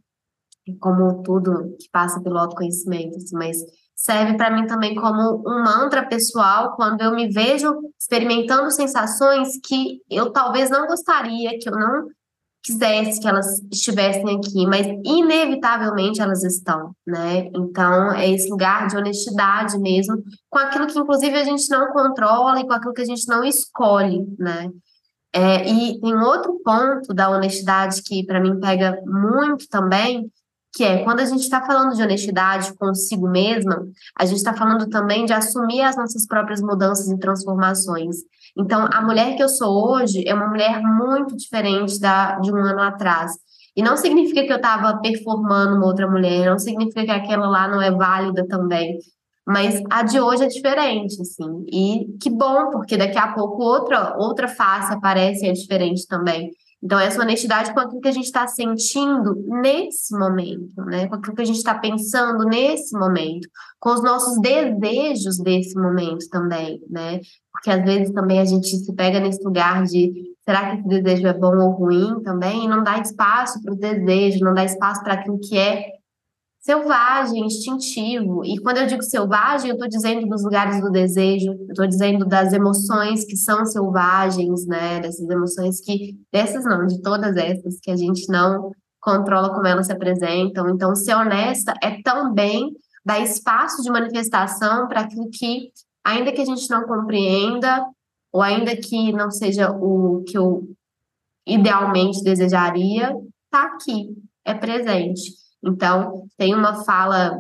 Como 0.82 1.24
tudo 1.24 1.78
que 1.80 1.90
passa 1.94 2.22
pelo 2.22 2.40
autoconhecimento, 2.40 3.16
assim, 3.16 3.38
mas 3.38 3.58
serve 3.96 4.36
para 4.36 4.52
mim 4.52 4.68
também 4.68 4.94
como 4.94 5.42
um 5.48 5.64
mantra 5.64 6.06
pessoal 6.06 6.76
quando 6.76 7.02
eu 7.02 7.16
me 7.16 7.30
vejo 7.30 7.74
experimentando 8.00 8.70
sensações 8.70 9.58
que 9.64 10.02
eu 10.10 10.32
talvez 10.32 10.70
não 10.70 10.86
gostaria, 10.86 11.58
que 11.58 11.70
eu 11.70 11.74
não 11.74 12.08
quisesse 12.62 13.22
que 13.22 13.28
elas 13.28 13.62
estivessem 13.72 14.38
aqui, 14.38 14.66
mas 14.66 14.88
inevitavelmente 15.06 16.20
elas 16.20 16.44
estão, 16.44 16.96
né? 17.06 17.48
Então 17.56 18.12
é 18.12 18.28
esse 18.30 18.50
lugar 18.50 18.88
de 18.88 18.98
honestidade 18.98 19.78
mesmo, 19.78 20.24
com 20.50 20.58
aquilo 20.58 20.88
que 20.88 20.98
inclusive 20.98 21.38
a 21.38 21.44
gente 21.44 21.70
não 21.70 21.92
controla 21.92 22.60
e 22.60 22.66
com 22.66 22.74
aquilo 22.74 22.94
que 22.94 23.04
a 23.04 23.06
gente 23.06 23.28
não 23.28 23.44
escolhe, 23.44 24.26
né? 24.40 24.72
É, 25.32 25.70
e 25.70 26.00
tem 26.00 26.16
outro 26.16 26.60
ponto 26.64 27.14
da 27.14 27.30
honestidade 27.30 28.02
que 28.02 28.26
para 28.26 28.40
mim 28.40 28.60
pega 28.60 29.00
muito 29.06 29.68
também, 29.70 30.32
que 30.76 30.84
é 30.84 31.04
quando 31.06 31.22
a 31.22 31.26
gente 31.26 31.42
está 31.42 31.66
falando 31.66 31.96
de 31.96 32.04
honestidade 32.04 32.74
consigo 32.74 33.30
mesma, 33.30 33.88
a 34.14 34.26
gente 34.26 34.38
está 34.38 34.54
falando 34.54 34.90
também 34.90 35.26
de 35.26 35.32
assumir 35.32 35.82
as 35.82 35.96
nossas 35.96 36.28
próprias 36.28 36.62
mudanças 36.62 37.08
e 37.08 37.18
transformações. 37.18 38.18
Então, 38.58 38.88
a 38.92 39.02
mulher 39.02 39.38
que 39.38 39.44
eu 39.44 39.48
sou 39.48 39.90
hoje 39.90 40.28
é 40.28 40.34
uma 40.34 40.50
mulher 40.50 40.82
muito 40.82 41.36
diferente 41.38 41.98
da 41.98 42.38
de 42.40 42.52
um 42.52 42.58
ano 42.58 42.82
atrás. 42.82 43.32
E 43.74 43.82
não 43.82 43.96
significa 43.96 44.44
que 44.44 44.52
eu 44.52 44.58
estava 44.58 45.00
performando 45.00 45.78
uma 45.78 45.86
outra 45.86 46.10
mulher, 46.10 46.50
não 46.50 46.60
significa 46.60 47.06
que 47.06 47.12
aquela 47.12 47.48
lá 47.48 47.68
não 47.70 47.82
é 47.82 47.92
válida 47.92 48.46
também. 48.46 49.00
Mas 49.48 49.82
a 49.90 50.04
de 50.04 50.20
hoje 50.20 50.44
é 50.44 50.48
diferente, 50.48 51.22
assim. 51.22 51.66
E 51.72 52.18
que 52.20 52.30
bom, 52.30 52.70
porque 52.72 52.98
daqui 52.98 53.18
a 53.18 53.32
pouco 53.34 53.64
outra, 53.64 54.18
outra 54.18 54.48
face 54.48 54.94
aparece 54.94 55.46
e 55.46 55.50
é 55.50 55.54
diferente 55.54 56.06
também. 56.08 56.52
Então, 56.86 57.00
essa 57.00 57.20
honestidade 57.20 57.74
com 57.74 57.80
aquilo 57.80 58.00
que 58.00 58.08
a 58.08 58.12
gente 58.12 58.26
está 58.26 58.48
sentindo 58.48 59.44
nesse 59.48 60.16
momento, 60.16 60.80
né? 60.86 61.08
Com 61.08 61.16
aquilo 61.16 61.36
que 61.36 61.42
a 61.42 61.46
gente 61.46 61.58
está 61.58 61.74
pensando 61.74 62.46
nesse 62.46 62.96
momento, 62.96 63.50
com 63.80 63.90
os 63.90 64.04
nossos 64.04 64.40
desejos 64.40 65.40
desse 65.40 65.74
momento 65.76 66.30
também, 66.30 66.80
né? 66.88 67.22
Porque 67.52 67.72
às 67.72 67.84
vezes 67.84 68.14
também 68.14 68.40
a 68.40 68.46
gente 68.46 68.68
se 68.68 68.94
pega 68.94 69.20
nesse 69.20 69.44
lugar 69.44 69.84
de 69.86 70.14
será 70.44 70.70
que 70.70 70.78
esse 70.78 71.02
desejo 71.02 71.26
é 71.26 71.34
bom 71.34 71.58
ou 71.58 71.72
ruim 71.72 72.22
também? 72.22 72.66
E 72.66 72.68
não 72.68 72.84
dá 72.84 73.00
espaço 73.00 73.60
para 73.64 73.74
o 73.74 73.78
desejo, 73.78 74.46
não 74.46 74.54
dá 74.54 74.64
espaço 74.64 75.04
para 75.04 75.16
aquilo 75.16 75.40
que 75.40 75.58
é 75.58 75.88
selvagem, 76.66 77.46
instintivo. 77.46 78.44
E 78.44 78.58
quando 78.58 78.80
eu 78.80 78.88
digo 78.88 79.04
selvagem, 79.04 79.70
eu 79.70 79.76
estou 79.76 79.88
dizendo 79.88 80.28
dos 80.28 80.44
lugares 80.44 80.82
do 80.82 80.90
desejo, 80.90 81.52
eu 81.52 81.68
estou 81.70 81.86
dizendo 81.86 82.26
das 82.26 82.54
emoções 82.54 83.24
que 83.24 83.38
são 83.38 83.64
selvagens, 83.68 84.66
né? 84.66 85.00
Dessas 85.00 85.30
emoções 85.30 85.80
que, 85.80 86.18
dessas 86.34 86.66
não, 86.66 86.88
de 86.88 87.00
todas 87.04 87.38
essas 87.38 87.80
que 87.80 87.92
a 87.92 87.96
gente 87.96 88.28
não 88.32 88.72
controla 89.00 89.54
como 89.54 89.68
elas 89.68 89.86
se 89.86 89.94
apresentam. 89.94 90.68
Então, 90.68 90.96
ser 90.96 91.14
honesta 91.14 91.72
é 91.84 92.02
também 92.02 92.72
dar 93.06 93.20
espaço 93.20 93.84
de 93.84 93.92
manifestação 93.92 94.88
para 94.88 95.02
aquilo 95.02 95.30
que, 95.30 95.70
ainda 96.04 96.32
que 96.32 96.42
a 96.42 96.46
gente 96.46 96.68
não 96.68 96.88
compreenda, 96.88 97.86
ou 98.34 98.42
ainda 98.42 98.76
que 98.76 99.14
não 99.14 99.30
seja 99.30 99.70
o 99.70 100.24
que 100.28 100.36
eu 100.36 100.64
idealmente 101.46 102.24
desejaria, 102.24 103.16
está 103.46 103.68
aqui, 103.68 104.10
é 104.44 104.56
presente. 104.56 105.45
Então, 105.66 106.28
tem 106.38 106.54
uma 106.54 106.84
fala 106.84 107.36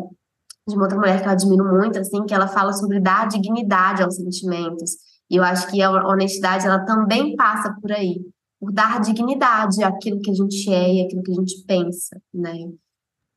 de 0.68 0.76
uma 0.76 0.84
outra 0.84 0.98
mulher 0.98 1.22
que 1.22 1.28
eu 1.28 1.32
admiro 1.32 1.64
muito, 1.64 2.00
assim, 2.00 2.26
que 2.26 2.34
ela 2.34 2.48
fala 2.48 2.74
sobre 2.74 3.00
dar 3.00 3.28
dignidade 3.28 4.02
aos 4.02 4.16
sentimentos. 4.16 4.92
E 5.30 5.36
eu 5.36 5.44
acho 5.44 5.68
que 5.70 5.82
a 5.82 5.92
honestidade, 6.08 6.66
ela 6.66 6.84
também 6.86 7.36
passa 7.36 7.74
por 7.80 7.92
aí, 7.92 8.20
por 8.60 8.72
dar 8.72 9.00
dignidade 9.00 9.84
àquilo 9.84 10.20
que 10.22 10.32
a 10.32 10.34
gente 10.34 10.74
é 10.74 10.94
e 10.96 11.06
àquilo 11.06 11.22
que 11.22 11.32
a 11.32 11.36
gente 11.36 11.64
pensa, 11.68 12.20
né? 12.34 12.54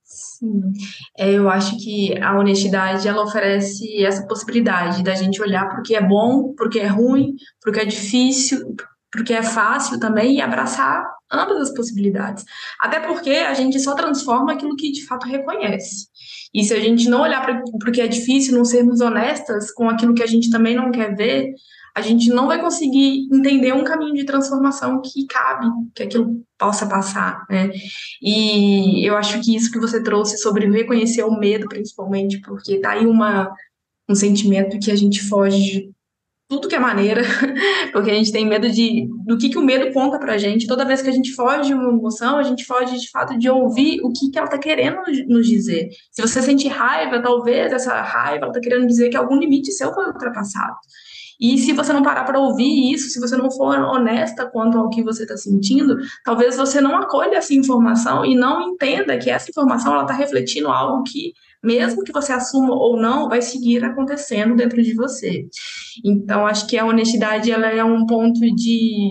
Sim, 0.02 0.73
é, 1.18 1.33
eu 1.33 1.50
acho 1.50 1.76
que 1.76 2.16
a 2.18 2.38
honestidade 2.38 3.07
ela 3.07 3.23
oferece 3.23 4.02
essa 4.02 4.26
possibilidade 4.26 5.02
da 5.02 5.14
gente 5.14 5.40
olhar 5.42 5.68
para 5.68 5.80
o 5.80 5.83
que 5.83 5.95
é 5.95 6.00
bom, 6.00 6.54
para 6.54 6.66
o 6.66 6.71
que 6.71 6.78
é 6.78 6.87
ruim, 6.87 7.35
para 7.61 7.71
o 7.71 7.75
que 7.75 7.80
é 7.80 7.85
difícil, 7.85 8.75
para 9.11 9.23
o 9.23 9.25
que 9.25 9.33
é 9.33 9.43
fácil 9.43 9.99
também 9.99 10.41
abraçar 10.41 11.05
ambas 11.31 11.69
as 11.69 11.75
possibilidades. 11.75 12.45
Até 12.81 13.00
porque 13.00 13.31
a 13.31 13.55
gente 13.55 13.79
só 13.81 13.95
transforma 13.95 14.53
aquilo 14.53 14.77
que 14.77 14.91
de 14.91 15.07
fato 15.07 15.27
reconhece. 15.27 16.07
E 16.55 16.65
se 16.65 16.73
a 16.73 16.81
gente 16.81 17.09
não 17.09 17.23
olhar 17.23 17.43
para 17.43 17.62
o 17.65 17.93
que 17.93 18.00
é 18.00 18.07
difícil, 18.07 18.57
não 18.57 18.65
sermos 18.65 19.00
honestas 19.00 19.71
com 19.73 19.88
aquilo 19.88 20.15
que 20.15 20.23
a 20.23 20.27
gente 20.27 20.50
também 20.50 20.75
não 20.75 20.91
quer 20.91 21.15
ver, 21.15 21.53
a 21.95 22.00
gente 22.00 22.29
não 22.29 22.47
vai 22.47 22.61
conseguir 22.61 23.29
entender 23.33 23.73
um 23.73 23.83
caminho 23.83 24.15
de 24.15 24.25
transformação 24.25 25.03
que 25.03 25.27
cabe, 25.27 25.67
que 25.95 26.05
aquilo 26.05 26.43
possa 26.57 26.87
passar, 26.87 27.45
né? 27.50 27.71
E 28.23 29.09
eu 29.09 29.17
acho 29.17 29.41
que 29.41 29.55
isso 29.57 29.71
que 29.71 29.81
você 29.81 30.03
trouxe 30.03 30.38
sobre 30.38 30.71
reconhecer 30.71 31.25
o 31.25 31.38
medo, 31.38 31.69
principalmente, 31.69 32.41
porque 32.41 32.79
tá 32.79 32.93
aí 32.93 33.05
uma, 33.05 33.53
um 34.09 34.15
sentimento 34.15 34.79
que 34.79 34.93
a 34.93 34.97
gente 34.97 35.21
foge 35.29 35.91
tudo 36.49 36.67
que 36.67 36.75
é 36.75 36.78
maneira, 36.78 37.23
porque 37.93 38.11
a 38.11 38.14
gente 38.14 38.33
tem 38.33 38.47
medo 38.47 38.71
de 38.71 39.07
do 39.26 39.37
que, 39.37 39.50
que 39.50 39.59
o 39.59 39.62
medo 39.62 39.93
conta 39.93 40.19
pra 40.19 40.38
gente. 40.38 40.67
Toda 40.67 40.85
vez 40.85 41.02
que 41.02 41.09
a 41.09 41.12
gente 41.12 41.35
foge 41.35 41.69
de 41.69 41.75
uma 41.75 41.90
emoção, 41.90 42.38
a 42.38 42.43
gente 42.43 42.64
foge 42.64 42.99
de 42.99 43.11
fato 43.11 43.38
de 43.38 43.50
ouvir 43.50 44.00
o 44.02 44.11
que, 44.11 44.31
que 44.31 44.38
ela 44.38 44.49
tá 44.49 44.59
querendo 44.59 45.02
nos 45.28 45.47
dizer. 45.47 45.90
Se 46.11 46.23
você 46.23 46.40
sente 46.40 46.67
raiva, 46.67 47.21
talvez 47.21 47.73
essa 47.73 48.00
raiva 48.00 48.47
ela 48.47 48.52
tá 48.52 48.61
querendo 48.61 48.87
dizer 48.87 49.11
que 49.11 49.17
algum 49.17 49.37
limite 49.37 49.71
seu 49.73 49.93
foi 49.93 50.07
ultrapassado. 50.07 50.76
E 51.40 51.57
se 51.59 51.73
você 51.73 51.93
não 51.93 52.02
parar 52.02 52.25
para 52.25 52.40
ouvir 52.40 52.93
isso, 52.93 53.11
se 53.11 53.21
você 53.21 53.37
não 53.37 53.50
for 53.50 53.78
honesta 53.78 54.47
quanto 54.47 54.76
ao 54.76 54.88
que 54.88 55.05
você 55.05 55.23
está 55.23 55.37
sentindo, 55.37 55.97
talvez 56.25 56.57
você 56.57 56.81
não 56.81 56.97
acolha 56.97 57.37
essa 57.37 57.55
informação 57.55 58.25
e 58.25 58.35
não 58.35 58.61
entenda 58.61 59.17
que 59.19 59.31
essa 59.31 59.49
informação 59.49 59.93
ela 59.93 60.02
está 60.02 60.14
refletindo 60.14 60.69
algo 60.69 61.05
que 61.05 61.33
mesmo 61.62 62.05
que 62.05 62.12
você 62.12 62.33
assuma 62.33 62.75
ou 62.75 63.00
não, 63.00 63.29
vai 63.29 63.43
seguir 63.43 63.85
acontecendo 63.85 64.55
dentro 64.55 64.83
de 64.83 64.95
você. 64.95 65.47
Então, 66.05 66.47
acho 66.47 66.67
que 66.67 66.79
a 66.79 66.87
honestidade 66.87 67.50
ela 67.50 67.67
é 67.67 67.83
um 67.83 68.07
ponto 68.07 68.41
de 68.55 69.11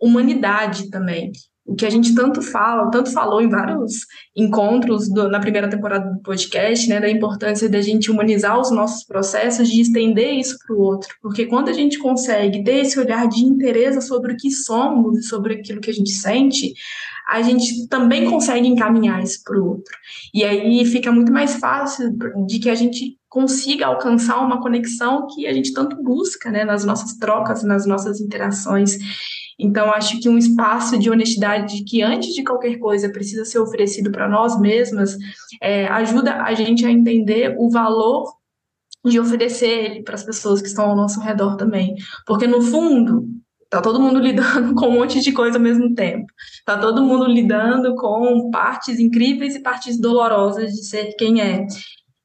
humanidade 0.00 0.90
também. 0.90 1.32
O 1.68 1.74
que 1.74 1.84
a 1.84 1.90
gente 1.90 2.14
tanto 2.14 2.40
fala, 2.40 2.90
tanto 2.90 3.12
falou 3.12 3.42
em 3.42 3.48
vários 3.50 4.06
encontros 4.34 5.06
do, 5.12 5.28
na 5.28 5.38
primeira 5.38 5.68
temporada 5.68 6.14
do 6.14 6.22
podcast, 6.22 6.88
né, 6.88 6.98
da 6.98 7.10
importância 7.10 7.68
da 7.68 7.82
gente 7.82 8.10
humanizar 8.10 8.58
os 8.58 8.70
nossos 8.70 9.04
processos, 9.04 9.68
de 9.68 9.82
estender 9.82 10.32
isso 10.32 10.56
para 10.66 10.74
o 10.74 10.80
outro. 10.80 11.14
Porque 11.20 11.44
quando 11.44 11.68
a 11.68 11.74
gente 11.74 11.98
consegue 11.98 12.64
ter 12.64 12.76
esse 12.76 12.98
olhar 12.98 13.28
de 13.28 13.44
interesse 13.44 14.00
sobre 14.00 14.32
o 14.32 14.36
que 14.36 14.50
somos 14.50 15.18
e 15.18 15.22
sobre 15.24 15.54
aquilo 15.54 15.80
que 15.80 15.90
a 15.90 15.94
gente 15.94 16.10
sente, 16.10 16.72
a 17.28 17.42
gente 17.42 17.86
também 17.88 18.24
consegue 18.30 18.66
encaminhar 18.66 19.22
isso 19.22 19.42
para 19.44 19.60
o 19.60 19.68
outro. 19.68 19.94
E 20.32 20.42
aí 20.42 20.82
fica 20.86 21.12
muito 21.12 21.30
mais 21.30 21.56
fácil 21.56 22.16
de 22.46 22.58
que 22.58 22.70
a 22.70 22.74
gente 22.74 23.18
consiga 23.28 23.86
alcançar 23.86 24.40
uma 24.40 24.62
conexão 24.62 25.26
que 25.26 25.46
a 25.46 25.52
gente 25.52 25.74
tanto 25.74 26.02
busca, 26.02 26.50
né, 26.50 26.64
nas 26.64 26.86
nossas 26.86 27.18
trocas, 27.18 27.62
nas 27.62 27.84
nossas 27.84 28.18
interações. 28.18 28.96
Então, 29.58 29.92
acho 29.92 30.18
que 30.20 30.28
um 30.28 30.38
espaço 30.38 30.98
de 30.98 31.10
honestidade 31.10 31.84
que, 31.84 32.00
antes 32.00 32.32
de 32.32 32.42
qualquer 32.42 32.78
coisa, 32.78 33.10
precisa 33.10 33.44
ser 33.44 33.58
oferecido 33.58 34.10
para 34.10 34.26
nós 34.26 34.58
mesmas, 34.58 35.14
é, 35.60 35.86
ajuda 35.88 36.42
a 36.42 36.54
gente 36.54 36.86
a 36.86 36.90
entender 36.90 37.54
o 37.58 37.68
valor 37.68 38.32
de 39.04 39.20
oferecer 39.20 39.68
ele 39.68 40.02
para 40.02 40.14
as 40.14 40.24
pessoas 40.24 40.62
que 40.62 40.68
estão 40.68 40.86
ao 40.86 40.96
nosso 40.96 41.20
redor 41.20 41.56
também. 41.56 41.94
Porque, 42.26 42.46
no 42.46 42.62
fundo, 42.62 43.26
Tá 43.70 43.80
todo 43.82 44.00
mundo 44.00 44.18
lidando 44.20 44.74
com 44.74 44.88
um 44.88 44.92
monte 44.92 45.20
de 45.20 45.32
coisa 45.32 45.58
ao 45.58 45.62
mesmo 45.62 45.94
tempo. 45.94 46.26
Tá 46.64 46.78
todo 46.78 47.02
mundo 47.02 47.26
lidando 47.26 47.94
com 47.94 48.50
partes 48.50 48.98
incríveis 48.98 49.54
e 49.54 49.62
partes 49.62 50.00
dolorosas 50.00 50.72
de 50.72 50.84
ser 50.84 51.14
quem 51.16 51.40
é. 51.40 51.66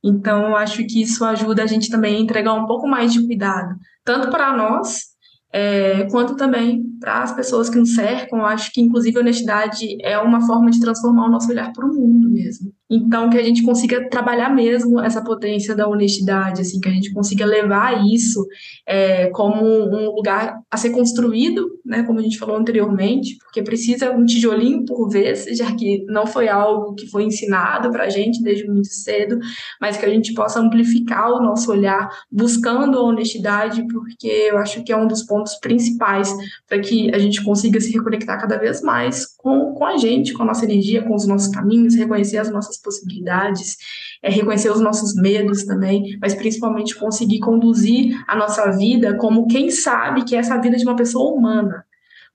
Então, 0.03 0.49
eu 0.49 0.55
acho 0.55 0.85
que 0.85 1.01
isso 1.01 1.23
ajuda 1.23 1.63
a 1.63 1.67
gente 1.67 1.89
também 1.89 2.17
a 2.17 2.19
entregar 2.19 2.53
um 2.53 2.65
pouco 2.65 2.87
mais 2.87 3.13
de 3.13 3.25
cuidado, 3.25 3.73
tanto 4.03 4.29
para 4.29 4.55
nós, 4.55 5.13
é, 5.53 6.05
quanto 6.09 6.35
também 6.35 6.83
para 6.99 7.23
as 7.23 7.31
pessoas 7.33 7.69
que 7.69 7.77
nos 7.77 7.95
cercam. 7.95 8.39
Eu 8.39 8.45
acho 8.45 8.71
que, 8.73 8.81
inclusive, 8.81 9.17
honestidade 9.17 9.97
é 10.01 10.17
uma 10.17 10.45
forma 10.45 10.69
de 10.69 10.79
transformar 10.79 11.27
o 11.27 11.31
nosso 11.31 11.49
olhar 11.49 11.71
para 11.71 11.85
o 11.85 11.93
mundo 11.93 12.29
mesmo. 12.29 12.73
Então, 12.95 13.29
que 13.29 13.37
a 13.37 13.43
gente 13.43 13.63
consiga 13.63 14.07
trabalhar 14.07 14.49
mesmo 14.49 14.99
essa 14.99 15.23
potência 15.23 15.75
da 15.75 15.87
honestidade, 15.87 16.61
assim, 16.61 16.79
que 16.79 16.87
a 16.87 16.91
gente 16.91 17.11
consiga 17.11 17.43
levar 17.43 18.05
isso 18.05 18.45
é, 18.85 19.27
como 19.29 19.63
um 19.65 20.11
lugar 20.11 20.59
a 20.69 20.77
ser 20.77 20.91
construído, 20.91 21.79
né, 21.83 22.03
como 22.03 22.19
a 22.19 22.21
gente 22.21 22.37
falou 22.37 22.55
anteriormente, 22.55 23.37
porque 23.39 23.63
precisa 23.63 24.11
um 24.11 24.25
tijolinho 24.25 24.85
por 24.85 25.09
vez, 25.09 25.45
já 25.57 25.73
que 25.75 26.05
não 26.07 26.27
foi 26.27 26.47
algo 26.47 26.93
que 26.93 27.09
foi 27.09 27.23
ensinado 27.23 27.89
para 27.89 28.03
a 28.03 28.09
gente 28.09 28.43
desde 28.43 28.67
muito 28.67 28.87
cedo, 28.87 29.39
mas 29.81 29.97
que 29.97 30.05
a 30.05 30.09
gente 30.09 30.33
possa 30.33 30.59
amplificar 30.59 31.31
o 31.31 31.41
nosso 31.41 31.71
olhar 31.71 32.09
buscando 32.31 32.97
a 32.99 33.03
honestidade, 33.03 33.85
porque 33.87 34.27
eu 34.27 34.57
acho 34.59 34.83
que 34.83 34.91
é 34.91 34.97
um 34.97 35.07
dos 35.07 35.23
pontos 35.23 35.55
principais 35.55 36.31
para 36.67 36.79
que 36.79 37.13
a 37.13 37.17
gente 37.17 37.43
consiga 37.43 37.79
se 37.79 37.91
reconectar 37.91 38.39
cada 38.39 38.57
vez 38.57 38.81
mais 38.81 39.25
com, 39.37 39.73
com 39.73 39.85
a 39.85 39.97
gente, 39.97 40.33
com 40.33 40.43
a 40.43 40.45
nossa 40.45 40.65
energia, 40.65 41.01
com 41.01 41.15
os 41.15 41.25
nossos 41.25 41.47
caminhos, 41.47 41.95
reconhecer 41.95 42.37
as 42.37 42.51
nossas 42.51 42.77
possibilidades, 42.83 43.77
é 44.21 44.29
reconhecer 44.29 44.69
os 44.69 44.81
nossos 44.81 45.15
medos 45.15 45.63
também, 45.63 46.17
mas 46.21 46.35
principalmente 46.35 46.95
conseguir 46.95 47.39
conduzir 47.39 48.23
a 48.27 48.35
nossa 48.35 48.69
vida 48.71 49.17
como 49.17 49.47
quem 49.47 49.71
sabe 49.71 50.23
que 50.25 50.35
é 50.35 50.39
essa 50.39 50.59
vida 50.59 50.77
de 50.77 50.83
uma 50.83 50.95
pessoa 50.95 51.33
humana, 51.33 51.85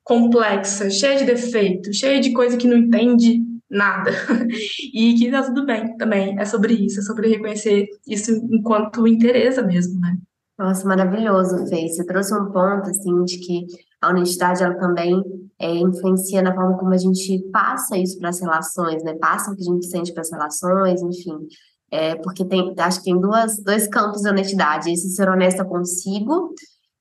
complexa, 0.02 0.90
cheia 0.90 1.18
de 1.18 1.24
defeitos, 1.24 1.96
cheia 1.96 2.20
de 2.20 2.32
coisa 2.32 2.56
que 2.56 2.66
não 2.66 2.76
entende 2.76 3.42
nada. 3.70 4.10
E 4.94 5.14
que 5.14 5.30
tá 5.30 5.42
tudo 5.42 5.66
bem 5.66 5.96
também. 5.96 6.38
É 6.40 6.44
sobre 6.44 6.72
isso, 6.72 7.00
é 7.00 7.02
sobre 7.02 7.28
reconhecer 7.28 7.86
isso 8.06 8.32
enquanto 8.50 9.06
interesse 9.06 9.62
mesmo, 9.62 10.00
né? 10.00 10.16
Nossa, 10.58 10.88
maravilhoso, 10.88 11.66
Fê. 11.68 11.86
Você 11.86 12.04
trouxe 12.04 12.34
um 12.34 12.46
ponto, 12.46 12.90
assim, 12.90 13.24
de 13.24 13.38
que 13.38 13.66
a 14.00 14.08
honestidade, 14.08 14.62
ela 14.62 14.74
também 14.74 15.22
é, 15.60 15.74
influencia 15.74 16.40
na 16.40 16.54
forma 16.54 16.78
como 16.78 16.94
a 16.94 16.98
gente 16.98 17.38
passa 17.50 17.96
isso 17.96 18.18
para 18.18 18.28
as 18.28 18.40
relações, 18.40 19.02
né? 19.02 19.14
Passa 19.14 19.50
o 19.50 19.56
que 19.56 19.62
a 19.62 19.72
gente 19.72 19.86
sente 19.86 20.12
para 20.12 20.20
as 20.20 20.30
relações, 20.30 21.02
enfim. 21.02 21.48
É, 21.90 22.14
porque 22.16 22.44
tem, 22.44 22.74
acho 22.78 22.98
que 22.98 23.06
tem 23.06 23.20
duas, 23.20 23.58
dois 23.62 23.88
campos 23.88 24.22
de 24.22 24.28
honestidade. 24.28 24.92
Esse 24.92 25.10
ser 25.10 25.28
honesta 25.28 25.64
consigo, 25.64 26.54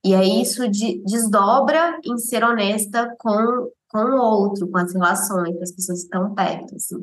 e 0.04 0.14
aí 0.14 0.42
isso 0.42 0.68
de, 0.68 1.02
desdobra 1.04 1.98
em 2.04 2.18
ser 2.18 2.42
honesta 2.42 3.14
com, 3.18 3.70
com 3.88 3.98
o 3.98 4.20
outro, 4.20 4.68
com 4.68 4.78
as 4.78 4.92
relações, 4.92 5.56
com 5.56 5.62
as 5.62 5.72
pessoas 5.72 6.00
que 6.00 6.04
estão 6.06 6.34
perto, 6.34 6.74
assim. 6.74 6.96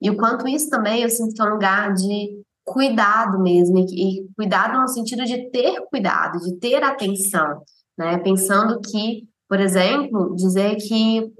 E 0.00 0.10
o 0.10 0.16
quanto 0.16 0.48
isso 0.48 0.68
também, 0.68 1.02
eu 1.02 1.10
sinto 1.10 1.34
que 1.34 1.40
é 1.40 1.44
um 1.44 1.52
lugar 1.52 1.94
de 1.94 2.42
cuidado 2.64 3.38
mesmo, 3.40 3.78
e, 3.78 4.22
e 4.22 4.28
cuidado 4.34 4.80
no 4.80 4.88
sentido 4.88 5.24
de 5.24 5.50
ter 5.50 5.80
cuidado, 5.88 6.40
de 6.40 6.56
ter 6.56 6.82
atenção, 6.82 7.62
né? 7.96 8.18
Pensando 8.18 8.80
que 8.80 9.28
por 9.48 9.60
exemplo, 9.60 10.34
dizer 10.34 10.76
que, 10.76 11.32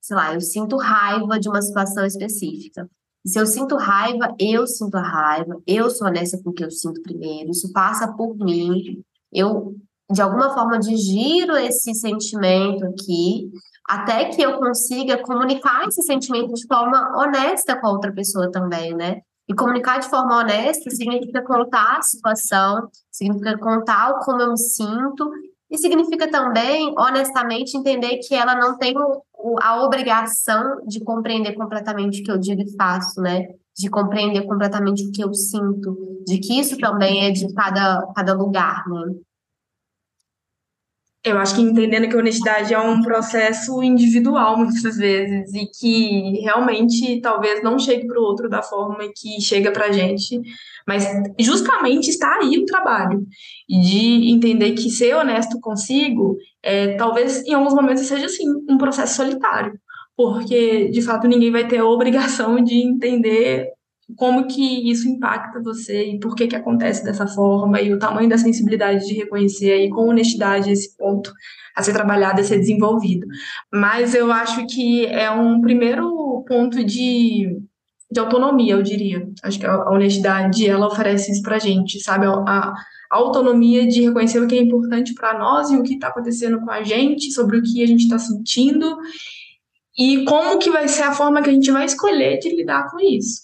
sei 0.00 0.16
lá, 0.16 0.34
eu 0.34 0.40
sinto 0.40 0.76
raiva 0.76 1.38
de 1.38 1.48
uma 1.48 1.62
situação 1.62 2.04
específica. 2.04 2.88
Se 3.26 3.38
eu 3.38 3.46
sinto 3.46 3.76
raiva, 3.76 4.34
eu 4.38 4.66
sinto 4.66 4.96
a 4.96 5.02
raiva, 5.02 5.56
eu 5.66 5.88
sou 5.88 6.06
honesta 6.06 6.38
com 6.42 6.50
o 6.50 6.52
que 6.52 6.64
eu 6.64 6.70
sinto 6.70 7.00
primeiro, 7.02 7.50
isso 7.50 7.72
passa 7.72 8.12
por 8.12 8.36
mim. 8.36 9.02
Eu, 9.32 9.74
de 10.12 10.20
alguma 10.20 10.52
forma, 10.52 10.78
digiro 10.78 11.56
esse 11.56 11.94
sentimento 11.94 12.84
aqui, 12.84 13.50
até 13.88 14.26
que 14.26 14.42
eu 14.42 14.58
consiga 14.58 15.22
comunicar 15.22 15.88
esse 15.88 16.02
sentimento 16.02 16.52
de 16.52 16.66
forma 16.66 17.18
honesta 17.18 17.80
com 17.80 17.86
a 17.86 17.92
outra 17.92 18.12
pessoa 18.12 18.50
também, 18.50 18.94
né? 18.94 19.22
E 19.48 19.54
comunicar 19.54 20.00
de 20.00 20.08
forma 20.08 20.38
honesta 20.38 20.90
significa 20.90 21.42
contar 21.42 21.98
a 21.98 22.02
situação, 22.02 22.88
significa 23.10 23.58
contar 23.58 24.18
como 24.20 24.40
eu 24.40 24.50
me 24.50 24.58
sinto 24.58 25.30
e 25.70 25.78
significa 25.78 26.30
também, 26.30 26.94
honestamente, 26.96 27.76
entender 27.76 28.18
que 28.18 28.34
ela 28.34 28.54
não 28.54 28.76
tem 28.78 28.94
a 29.60 29.82
obrigação 29.82 30.84
de 30.86 31.00
compreender 31.00 31.54
completamente 31.54 32.20
o 32.20 32.24
que 32.24 32.30
eu 32.30 32.38
digo 32.38 32.62
e 32.62 32.76
faço, 32.76 33.20
né? 33.20 33.46
de 33.76 33.90
compreender 33.90 34.42
completamente 34.42 35.04
o 35.04 35.10
que 35.10 35.22
eu 35.22 35.34
sinto, 35.34 36.22
de 36.26 36.38
que 36.38 36.58
isso 36.60 36.78
também 36.78 37.26
é 37.26 37.30
de 37.30 37.52
cada, 37.52 38.06
cada 38.14 38.32
lugar, 38.32 38.84
né? 38.88 39.14
Eu 41.24 41.38
acho 41.38 41.54
que 41.54 41.62
entendendo 41.62 42.06
que 42.06 42.14
a 42.14 42.18
honestidade 42.18 42.74
é 42.74 42.78
um 42.78 43.00
processo 43.00 43.82
individual 43.82 44.58
muitas 44.58 44.98
vezes 44.98 45.54
e 45.54 45.66
que 45.66 46.40
realmente 46.42 47.18
talvez 47.22 47.62
não 47.62 47.78
chegue 47.78 48.06
para 48.06 48.20
o 48.20 48.24
outro 48.24 48.46
da 48.46 48.62
forma 48.62 48.98
que 49.16 49.40
chega 49.40 49.72
para 49.72 49.86
a 49.86 49.92
gente, 49.92 50.38
mas 50.86 51.06
justamente 51.40 52.10
está 52.10 52.40
aí 52.40 52.58
o 52.58 52.66
trabalho 52.66 53.26
de 53.66 54.30
entender 54.30 54.72
que 54.72 54.90
ser 54.90 55.14
honesto 55.14 55.58
consigo, 55.60 56.36
é, 56.62 56.94
talvez 56.96 57.42
em 57.46 57.54
alguns 57.54 57.72
momentos 57.72 58.06
seja 58.06 58.26
assim 58.26 58.44
um 58.68 58.76
processo 58.76 59.16
solitário, 59.16 59.72
porque 60.14 60.90
de 60.90 61.00
fato 61.00 61.26
ninguém 61.26 61.50
vai 61.50 61.66
ter 61.66 61.78
a 61.78 61.86
obrigação 61.86 62.62
de 62.62 62.74
entender 62.74 63.70
como 64.16 64.46
que 64.46 64.90
isso 64.90 65.08
impacta 65.08 65.62
você 65.62 66.10
e 66.12 66.20
por 66.20 66.34
que 66.34 66.46
que 66.46 66.56
acontece 66.56 67.02
dessa 67.02 67.26
forma 67.26 67.80
e 67.80 67.92
o 67.92 67.98
tamanho 67.98 68.28
da 68.28 68.36
sensibilidade 68.36 69.06
de 69.06 69.14
reconhecer 69.14 69.72
aí 69.72 69.88
com 69.88 70.08
honestidade 70.08 70.70
esse 70.70 70.96
ponto 70.96 71.32
a 71.74 71.82
ser 71.82 71.92
trabalhado 71.92 72.40
e 72.40 72.44
ser 72.44 72.58
desenvolvido. 72.58 73.26
Mas 73.72 74.14
eu 74.14 74.30
acho 74.30 74.66
que 74.66 75.06
é 75.06 75.30
um 75.30 75.60
primeiro 75.60 76.44
ponto 76.46 76.84
de, 76.84 77.58
de 78.10 78.20
autonomia, 78.20 78.74
eu 78.74 78.82
diria. 78.82 79.26
Acho 79.42 79.58
que 79.58 79.66
a 79.66 79.90
honestidade, 79.90 80.68
ela 80.68 80.86
oferece 80.86 81.32
isso 81.32 81.42
pra 81.42 81.58
gente, 81.58 81.98
sabe? 82.00 82.26
A, 82.26 82.74
a 83.10 83.16
autonomia 83.16 83.86
de 83.86 84.02
reconhecer 84.02 84.38
o 84.38 84.46
que 84.46 84.54
é 84.54 84.62
importante 84.62 85.14
para 85.14 85.38
nós 85.38 85.70
e 85.70 85.76
o 85.76 85.82
que 85.82 85.94
está 85.94 86.08
acontecendo 86.08 86.60
com 86.60 86.70
a 86.70 86.82
gente, 86.82 87.32
sobre 87.32 87.58
o 87.58 87.62
que 87.62 87.82
a 87.82 87.86
gente 87.86 88.02
está 88.02 88.18
sentindo 88.18 88.98
e 89.96 90.24
como 90.24 90.58
que 90.58 90.70
vai 90.70 90.88
ser 90.88 91.04
a 91.04 91.12
forma 91.12 91.40
que 91.40 91.48
a 91.48 91.52
gente 91.52 91.70
vai 91.70 91.84
escolher 91.86 92.38
de 92.38 92.50
lidar 92.50 92.90
com 92.90 93.00
isso 93.00 93.43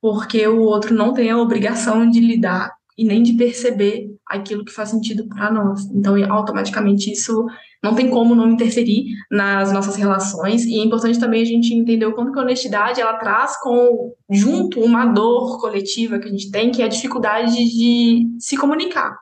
porque 0.00 0.46
o 0.46 0.60
outro 0.60 0.94
não 0.94 1.12
tem 1.12 1.30
a 1.30 1.38
obrigação 1.38 2.08
de 2.08 2.20
lidar 2.20 2.72
e 2.96 3.04
nem 3.04 3.22
de 3.22 3.32
perceber 3.32 4.10
aquilo 4.26 4.64
que 4.64 4.72
faz 4.72 4.90
sentido 4.90 5.26
para 5.26 5.50
nós. 5.50 5.86
Então, 5.86 6.14
automaticamente, 6.30 7.10
isso 7.10 7.46
não 7.82 7.94
tem 7.94 8.10
como 8.10 8.34
não 8.34 8.50
interferir 8.50 9.06
nas 9.30 9.72
nossas 9.72 9.96
relações. 9.96 10.66
E 10.66 10.78
é 10.78 10.84
importante 10.84 11.18
também 11.18 11.40
a 11.40 11.46
gente 11.46 11.72
entender 11.72 12.04
o 12.04 12.12
quanto 12.12 12.30
que 12.30 12.38
a 12.38 12.42
honestidade 12.42 13.00
ela 13.00 13.14
traz 13.14 13.58
com 13.60 14.12
junto 14.30 14.80
uma 14.80 15.06
dor 15.06 15.58
coletiva 15.60 16.18
que 16.18 16.28
a 16.28 16.30
gente 16.30 16.50
tem, 16.50 16.70
que 16.70 16.82
é 16.82 16.84
a 16.84 16.88
dificuldade 16.88 17.54
de 17.54 18.26
se 18.38 18.56
comunicar, 18.56 19.16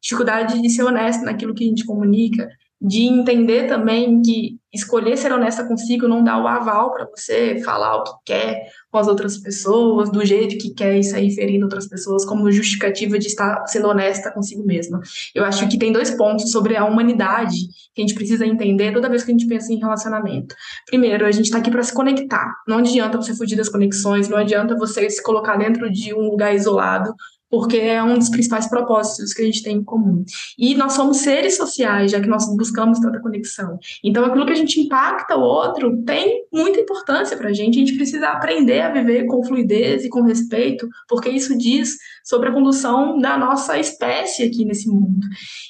dificuldade 0.00 0.62
de 0.62 0.70
ser 0.70 0.84
honesto 0.84 1.24
naquilo 1.24 1.52
que 1.54 1.64
a 1.64 1.68
gente 1.68 1.84
comunica, 1.84 2.48
de 2.80 3.02
entender 3.04 3.66
também 3.68 4.20
que 4.20 4.58
escolher 4.72 5.16
ser 5.16 5.32
honesta 5.32 5.64
consigo 5.64 6.06
não 6.06 6.22
dá 6.22 6.36
o 6.38 6.46
aval 6.46 6.92
para 6.92 7.06
você 7.06 7.60
falar 7.64 7.96
o 7.96 8.04
que 8.04 8.12
quer 8.26 8.66
com 8.90 8.98
as 8.98 9.08
outras 9.08 9.38
pessoas, 9.38 10.10
do 10.10 10.24
jeito 10.24 10.58
que 10.58 10.74
quer 10.74 10.98
e 10.98 11.02
sair 11.02 11.34
ferindo 11.34 11.64
outras 11.64 11.88
pessoas, 11.88 12.24
como 12.24 12.50
justificativa 12.52 13.18
de 13.18 13.26
estar 13.26 13.66
sendo 13.66 13.88
honesta 13.88 14.30
consigo 14.30 14.64
mesma. 14.64 15.00
Eu 15.34 15.44
acho 15.44 15.66
que 15.68 15.78
tem 15.78 15.90
dois 15.90 16.10
pontos 16.10 16.50
sobre 16.50 16.76
a 16.76 16.84
humanidade 16.84 17.56
que 17.94 18.02
a 18.02 18.06
gente 18.06 18.14
precisa 18.14 18.46
entender 18.46 18.92
toda 18.92 19.08
vez 19.08 19.22
que 19.22 19.30
a 19.30 19.34
gente 19.34 19.46
pensa 19.46 19.72
em 19.72 19.78
relacionamento. 19.78 20.54
Primeiro, 20.86 21.26
a 21.26 21.32
gente 21.32 21.46
está 21.46 21.58
aqui 21.58 21.70
para 21.70 21.82
se 21.82 21.94
conectar. 21.94 22.54
Não 22.68 22.78
adianta 22.78 23.16
você 23.16 23.34
fugir 23.34 23.56
das 23.56 23.68
conexões, 23.70 24.28
não 24.28 24.36
adianta 24.36 24.76
você 24.76 25.08
se 25.08 25.22
colocar 25.22 25.56
dentro 25.56 25.90
de 25.90 26.12
um 26.14 26.28
lugar 26.30 26.54
isolado 26.54 27.14
porque 27.50 27.76
é 27.76 28.02
um 28.02 28.18
dos 28.18 28.28
principais 28.28 28.68
propósitos 28.68 29.32
que 29.32 29.42
a 29.42 29.44
gente 29.44 29.62
tem 29.62 29.76
em 29.76 29.84
comum. 29.84 30.24
E 30.58 30.74
nós 30.74 30.94
somos 30.94 31.18
seres 31.18 31.56
sociais, 31.56 32.10
já 32.10 32.20
que 32.20 32.28
nós 32.28 32.46
buscamos 32.56 32.98
tanta 32.98 33.20
conexão. 33.20 33.78
Então, 34.02 34.24
aquilo 34.24 34.46
que 34.46 34.52
a 34.52 34.56
gente 34.56 34.80
impacta 34.80 35.36
o 35.36 35.40
outro 35.40 36.02
tem 36.02 36.44
muita 36.52 36.80
importância 36.80 37.36
para 37.36 37.50
a 37.50 37.52
gente. 37.52 37.76
A 37.76 37.80
gente 37.80 37.96
precisa 37.96 38.28
aprender 38.28 38.80
a 38.80 38.92
viver 38.92 39.26
com 39.26 39.44
fluidez 39.44 40.04
e 40.04 40.08
com 40.08 40.22
respeito, 40.22 40.88
porque 41.08 41.28
isso 41.28 41.56
diz 41.56 41.96
sobre 42.24 42.48
a 42.48 42.52
condução 42.52 43.18
da 43.18 43.38
nossa 43.38 43.78
espécie 43.78 44.42
aqui 44.42 44.64
nesse 44.64 44.88
mundo. 44.88 45.26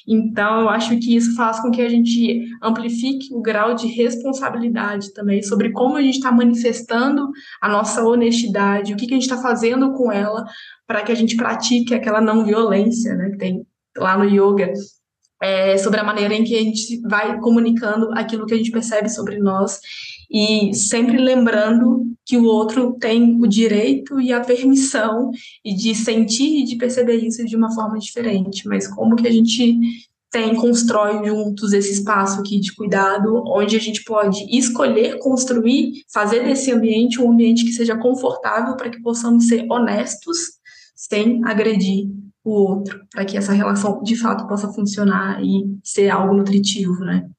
Então, 0.07 0.61
eu 0.61 0.69
acho 0.69 0.97
que 0.97 1.15
isso 1.15 1.35
faz 1.35 1.59
com 1.59 1.69
que 1.69 1.81
a 1.81 1.89
gente 1.89 2.43
amplifique 2.61 3.33
o 3.33 3.41
grau 3.41 3.75
de 3.75 3.87
responsabilidade 3.87 5.13
também 5.13 5.43
sobre 5.43 5.71
como 5.71 5.97
a 5.97 6.01
gente 6.01 6.15
está 6.15 6.31
manifestando 6.31 7.29
a 7.61 7.69
nossa 7.69 8.03
honestidade, 8.03 8.93
o 8.93 8.97
que, 8.97 9.05
que 9.05 9.13
a 9.13 9.17
gente 9.17 9.29
está 9.29 9.37
fazendo 9.37 9.93
com 9.93 10.11
ela 10.11 10.45
para 10.87 11.03
que 11.03 11.11
a 11.11 11.15
gente 11.15 11.35
pratique 11.35 11.93
aquela 11.93 12.21
não 12.21 12.45
violência, 12.45 13.13
né, 13.13 13.29
que 13.29 13.37
tem 13.37 13.67
lá 13.95 14.17
no 14.17 14.23
yoga, 14.23 14.71
é, 15.41 15.77
sobre 15.77 15.99
a 15.99 16.03
maneira 16.03 16.33
em 16.33 16.43
que 16.43 16.55
a 16.55 16.63
gente 16.63 17.01
vai 17.01 17.39
comunicando 17.39 18.09
aquilo 18.13 18.45
que 18.45 18.53
a 18.53 18.57
gente 18.57 18.71
percebe 18.71 19.09
sobre 19.09 19.37
nós 19.37 19.79
e 20.31 20.73
sempre 20.73 21.17
lembrando 21.17 22.05
que 22.25 22.37
o 22.37 22.45
outro 22.45 22.97
tem 22.99 23.39
o 23.39 23.47
direito 23.47 24.19
e 24.19 24.33
a 24.33 24.41
permissão 24.41 25.31
de 25.63 25.95
sentir 25.95 26.61
e 26.61 26.63
de 26.65 26.75
perceber 26.75 27.15
isso 27.17 27.45
de 27.45 27.55
uma 27.55 27.73
forma 27.73 27.97
diferente, 27.99 28.67
mas 28.67 28.87
como 28.87 29.15
que 29.15 29.27
a 29.27 29.31
gente 29.31 29.77
tem 30.29 30.55
constrói 30.55 31.25
juntos 31.25 31.71
esse 31.71 31.93
espaço 31.93 32.41
aqui 32.41 32.59
de 32.59 32.75
cuidado, 32.75 33.43
onde 33.47 33.77
a 33.77 33.79
gente 33.79 34.03
pode 34.03 34.45
escolher 34.55 35.19
construir, 35.19 36.03
fazer 36.11 36.43
desse 36.43 36.69
ambiente 36.71 37.21
um 37.21 37.31
ambiente 37.31 37.63
que 37.63 37.71
seja 37.71 37.97
confortável 37.97 38.75
para 38.75 38.89
que 38.89 39.01
possamos 39.01 39.47
ser 39.47 39.65
honestos 39.71 40.56
sem 40.97 41.45
agredir 41.45 42.09
o 42.43 42.51
outro, 42.51 43.05
para 43.11 43.23
que 43.23 43.37
essa 43.37 43.53
relação 43.53 44.01
de 44.01 44.15
fato 44.15 44.47
possa 44.47 44.73
funcionar 44.73 45.39
e 45.43 45.77
ser 45.83 46.09
algo 46.09 46.33
nutritivo, 46.33 47.05
né? 47.05 47.29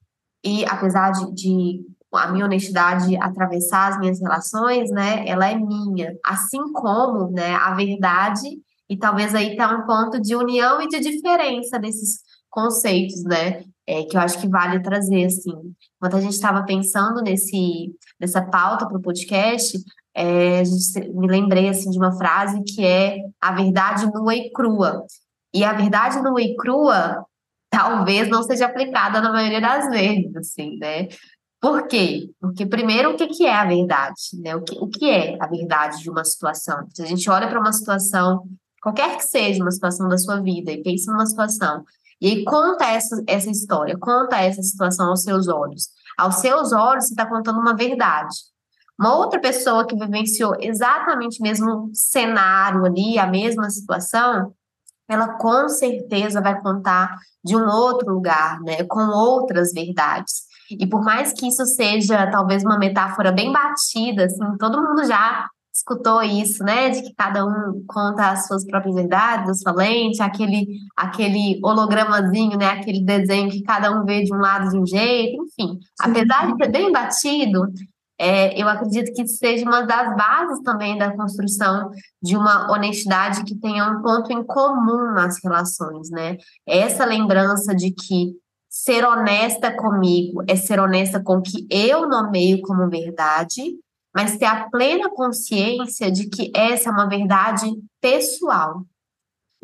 E 0.43 0.63
apesar 0.65 1.11
de, 1.11 1.33
de 1.33 1.81
a 2.13 2.31
minha 2.31 2.45
honestidade 2.45 3.17
atravessar 3.17 3.89
as 3.89 3.99
minhas 3.99 4.21
relações, 4.21 4.89
né, 4.91 5.27
ela 5.27 5.49
é 5.49 5.55
minha, 5.55 6.15
assim 6.25 6.71
como, 6.73 7.29
né, 7.31 7.53
a 7.55 7.75
verdade 7.75 8.47
e 8.89 8.97
talvez 8.97 9.35
aí 9.35 9.55
tá 9.55 9.75
um 9.75 9.85
ponto 9.85 10.19
de 10.19 10.35
união 10.35 10.81
e 10.81 10.87
de 10.87 10.99
diferença 10.99 11.77
desses 11.77 12.21
conceitos, 12.49 13.23
né, 13.23 13.63
é, 13.85 14.03
que 14.03 14.15
eu 14.15 14.21
acho 14.21 14.39
que 14.39 14.47
vale 14.47 14.81
trazer, 14.81 15.25
assim. 15.25 15.51
Enquanto 15.97 16.17
a 16.17 16.21
gente 16.21 16.33
estava 16.33 16.63
pensando 16.63 17.21
nesse, 17.21 17.93
nessa 18.19 18.41
pauta 18.41 18.87
para 18.87 18.97
o 18.97 19.01
podcast, 19.01 19.77
é, 20.19 20.63
me 21.13 21.27
lembrei 21.27 21.69
assim 21.69 21.89
de 21.89 21.97
uma 21.97 22.11
frase 22.11 22.61
que 22.63 22.85
é 22.85 23.19
a 23.39 23.53
verdade 23.53 24.05
nua 24.11 24.35
e 24.35 24.51
crua. 24.51 25.05
E 25.53 25.63
a 25.63 25.71
verdade 25.71 26.21
nua 26.21 26.41
e 26.41 26.57
crua 26.57 27.25
talvez 27.69 28.27
não 28.27 28.43
seja 28.43 28.65
aplicada 28.65 29.21
na 29.21 29.31
maioria 29.31 29.61
das 29.61 29.89
vezes, 29.89 30.35
assim, 30.35 30.77
né? 30.77 31.07
Por 31.61 31.87
quê? 31.87 32.29
Porque, 32.39 32.65
primeiro, 32.65 33.11
o 33.11 33.15
que, 33.15 33.27
que 33.27 33.45
é 33.45 33.53
a 33.53 33.65
verdade? 33.65 34.21
Né? 34.41 34.55
O, 34.55 34.61
que, 34.61 34.77
o 34.77 34.87
que 34.87 35.09
é 35.09 35.37
a 35.41 35.47
verdade 35.47 36.01
de 36.01 36.09
uma 36.09 36.25
situação? 36.25 36.85
Se 36.93 37.01
a 37.01 37.05
gente 37.05 37.29
olha 37.29 37.47
para 37.47 37.59
uma 37.59 37.71
situação, 37.71 38.43
qualquer 38.81 39.15
que 39.17 39.23
seja 39.23 39.61
uma 39.61 39.71
situação 39.71 40.09
da 40.09 40.17
sua 40.17 40.41
vida, 40.41 40.71
e 40.71 40.83
pensa 40.83 41.11
numa 41.11 41.25
situação, 41.25 41.83
e 42.19 42.27
aí 42.27 42.43
conta 42.43 42.85
essa, 42.85 43.23
essa 43.27 43.49
história, 43.49 43.97
conta 43.97 44.37
essa 44.37 44.61
situação 44.61 45.09
aos 45.09 45.21
seus 45.21 45.47
olhos. 45.47 45.89
Aos 46.17 46.35
seus 46.35 46.73
olhos, 46.73 47.05
você 47.05 47.13
está 47.13 47.25
contando 47.25 47.59
uma 47.59 47.75
verdade. 47.75 48.35
Uma 48.99 49.15
outra 49.15 49.39
pessoa 49.39 49.87
que 49.87 49.95
vivenciou 49.95 50.55
exatamente 50.59 51.39
o 51.39 51.43
mesmo 51.43 51.89
cenário 51.93 52.85
ali, 52.85 53.17
a 53.17 53.25
mesma 53.25 53.69
situação, 53.69 54.53
ela 55.07 55.37
com 55.37 55.69
certeza 55.69 56.41
vai 56.41 56.61
contar 56.61 57.17
de 57.43 57.55
um 57.55 57.65
outro 57.65 58.13
lugar, 58.13 58.59
né, 58.61 58.83
com 58.83 58.99
outras 59.07 59.71
verdades. 59.73 60.49
E 60.69 60.85
por 60.85 61.01
mais 61.01 61.31
que 61.31 61.47
isso 61.47 61.65
seja 61.65 62.29
talvez 62.29 62.63
uma 62.63 62.77
metáfora 62.77 63.31
bem 63.31 63.51
batida, 63.51 64.25
assim, 64.25 64.57
todo 64.57 64.83
mundo 64.83 65.05
já 65.05 65.47
escutou 65.73 66.21
isso, 66.21 66.63
né, 66.63 66.89
de 66.89 67.01
que 67.01 67.13
cada 67.15 67.45
um 67.45 67.83
conta 67.87 68.31
as 68.31 68.47
suas 68.47 68.65
próprias 68.65 68.95
verdades, 68.95 69.49
a 69.49 69.53
sua 69.53 69.71
lente, 69.71 70.21
aquele, 70.21 70.67
aquele 70.95 71.59
hologramazinho, 71.63 72.57
né, 72.57 72.67
aquele 72.67 73.03
desenho 73.03 73.49
que 73.49 73.63
cada 73.63 73.91
um 73.91 74.03
vê 74.03 74.23
de 74.23 74.33
um 74.33 74.39
lado 74.39 74.69
de 74.69 74.77
um 74.77 74.85
jeito, 74.85 75.41
enfim. 75.41 75.79
Apesar 75.99 76.51
de 76.51 76.63
ser 76.63 76.69
bem 76.69 76.91
batido, 76.91 77.63
é, 78.19 78.61
eu 78.61 78.67
acredito 78.67 79.13
que 79.13 79.25
seja 79.25 79.63
uma 79.63 79.83
das 79.83 80.13
bases 80.17 80.61
também 80.61 80.97
da 80.97 81.15
construção 81.15 81.89
de 82.21 82.35
uma 82.35 82.69
honestidade 82.69 83.45
que 83.45 83.55
tenha 83.55 83.85
um 83.85 84.01
ponto 84.01 84.33
em 84.33 84.43
comum 84.43 85.13
nas 85.13 85.41
relações, 85.41 86.09
né? 86.09 86.37
Essa 86.67 87.05
lembrança 87.05 87.73
de 87.73 87.91
que 87.91 88.33
ser 88.69 89.05
honesta 89.05 89.73
comigo 89.73 90.43
é 90.49 90.55
ser 90.57 90.81
honesta 90.81 91.23
com 91.23 91.37
o 91.37 91.41
que 91.41 91.65
eu 91.69 92.09
nomeio 92.09 92.61
como 92.61 92.89
verdade, 92.89 93.77
mas 94.13 94.37
ter 94.37 94.45
a 94.45 94.69
plena 94.69 95.09
consciência 95.09 96.11
de 96.11 96.27
que 96.27 96.51
essa 96.53 96.89
é 96.89 96.91
uma 96.91 97.07
verdade 97.07 97.71
pessoal 98.01 98.83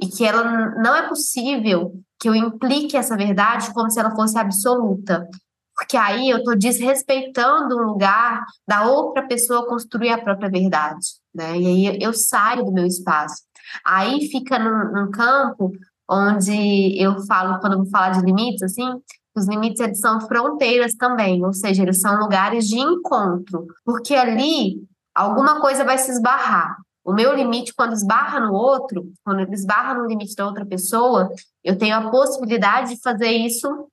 e 0.01 0.07
que 0.07 0.23
ela 0.23 0.71
não 0.81 0.95
é 0.95 1.09
possível 1.09 1.93
que 2.19 2.29
eu 2.29 2.35
implique 2.35 2.95
essa 2.95 3.17
verdade 3.17 3.73
como 3.73 3.91
se 3.91 3.99
ela 3.99 4.15
fosse 4.15 4.37
absoluta 4.37 5.27
porque 5.75 5.97
aí 5.97 6.29
eu 6.29 6.37
estou 6.37 6.55
desrespeitando 6.55 7.75
o 7.75 7.83
lugar 7.83 8.43
da 8.67 8.87
outra 8.89 9.27
pessoa 9.27 9.67
construir 9.67 10.09
a 10.09 10.21
própria 10.21 10.49
verdade, 10.49 11.07
né? 11.33 11.57
E 11.57 11.67
aí 11.67 11.99
eu 12.01 12.13
saio 12.13 12.63
do 12.63 12.71
meu 12.71 12.85
espaço. 12.85 13.43
Aí 13.85 14.27
fica 14.29 14.57
num, 14.57 14.91
num 14.91 15.11
campo 15.11 15.71
onde 16.09 16.97
eu 17.01 17.19
falo, 17.25 17.59
quando 17.59 17.79
eu 17.79 17.85
falo 17.87 18.13
de 18.15 18.25
limites, 18.25 18.63
assim, 18.63 18.87
os 19.35 19.47
limites 19.47 19.81
eles 19.81 19.99
são 19.99 20.21
fronteiras 20.21 20.93
também, 20.95 21.43
ou 21.43 21.51
seja, 21.51 21.83
eles 21.83 21.99
são 21.99 22.17
lugares 22.19 22.67
de 22.67 22.79
encontro, 22.79 23.67
porque 23.83 24.15
ali 24.15 24.81
alguma 25.13 25.59
coisa 25.59 25.83
vai 25.83 25.97
se 25.97 26.11
esbarrar. 26.11 26.77
O 27.03 27.13
meu 27.13 27.35
limite, 27.35 27.73
quando 27.75 27.93
esbarra 27.93 28.39
no 28.39 28.53
outro, 28.53 29.11
quando 29.23 29.41
esbarra 29.53 29.93
no 29.93 30.07
limite 30.07 30.35
da 30.35 30.45
outra 30.45 30.65
pessoa, 30.65 31.29
eu 31.63 31.77
tenho 31.77 31.95
a 31.95 32.09
possibilidade 32.09 32.95
de 32.95 33.01
fazer 33.01 33.29
isso 33.29 33.87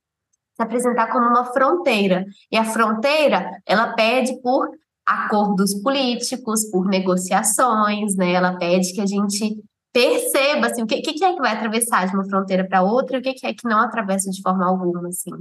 se 0.55 0.61
apresentar 0.61 1.11
como 1.11 1.27
uma 1.27 1.45
fronteira. 1.45 2.25
E 2.51 2.57
a 2.57 2.63
fronteira, 2.63 3.49
ela 3.65 3.93
pede 3.93 4.39
por 4.41 4.69
acordos 5.05 5.73
políticos, 5.81 6.69
por 6.71 6.87
negociações, 6.87 8.15
né? 8.15 8.33
Ela 8.33 8.57
pede 8.57 8.93
que 8.93 9.01
a 9.01 9.05
gente 9.05 9.61
perceba 9.93 10.67
assim, 10.67 10.81
o 10.81 10.87
que, 10.87 11.01
que 11.01 11.23
é 11.23 11.33
que 11.33 11.39
vai 11.39 11.53
atravessar 11.53 12.07
de 12.07 12.15
uma 12.15 12.25
fronteira 12.25 12.67
para 12.67 12.81
outra 12.81 13.17
e 13.17 13.19
o 13.19 13.23
que 13.23 13.45
é 13.45 13.53
que 13.53 13.67
não 13.67 13.79
atravessa 13.79 14.29
de 14.31 14.41
forma 14.41 14.65
alguma, 14.65 15.07
assim. 15.07 15.31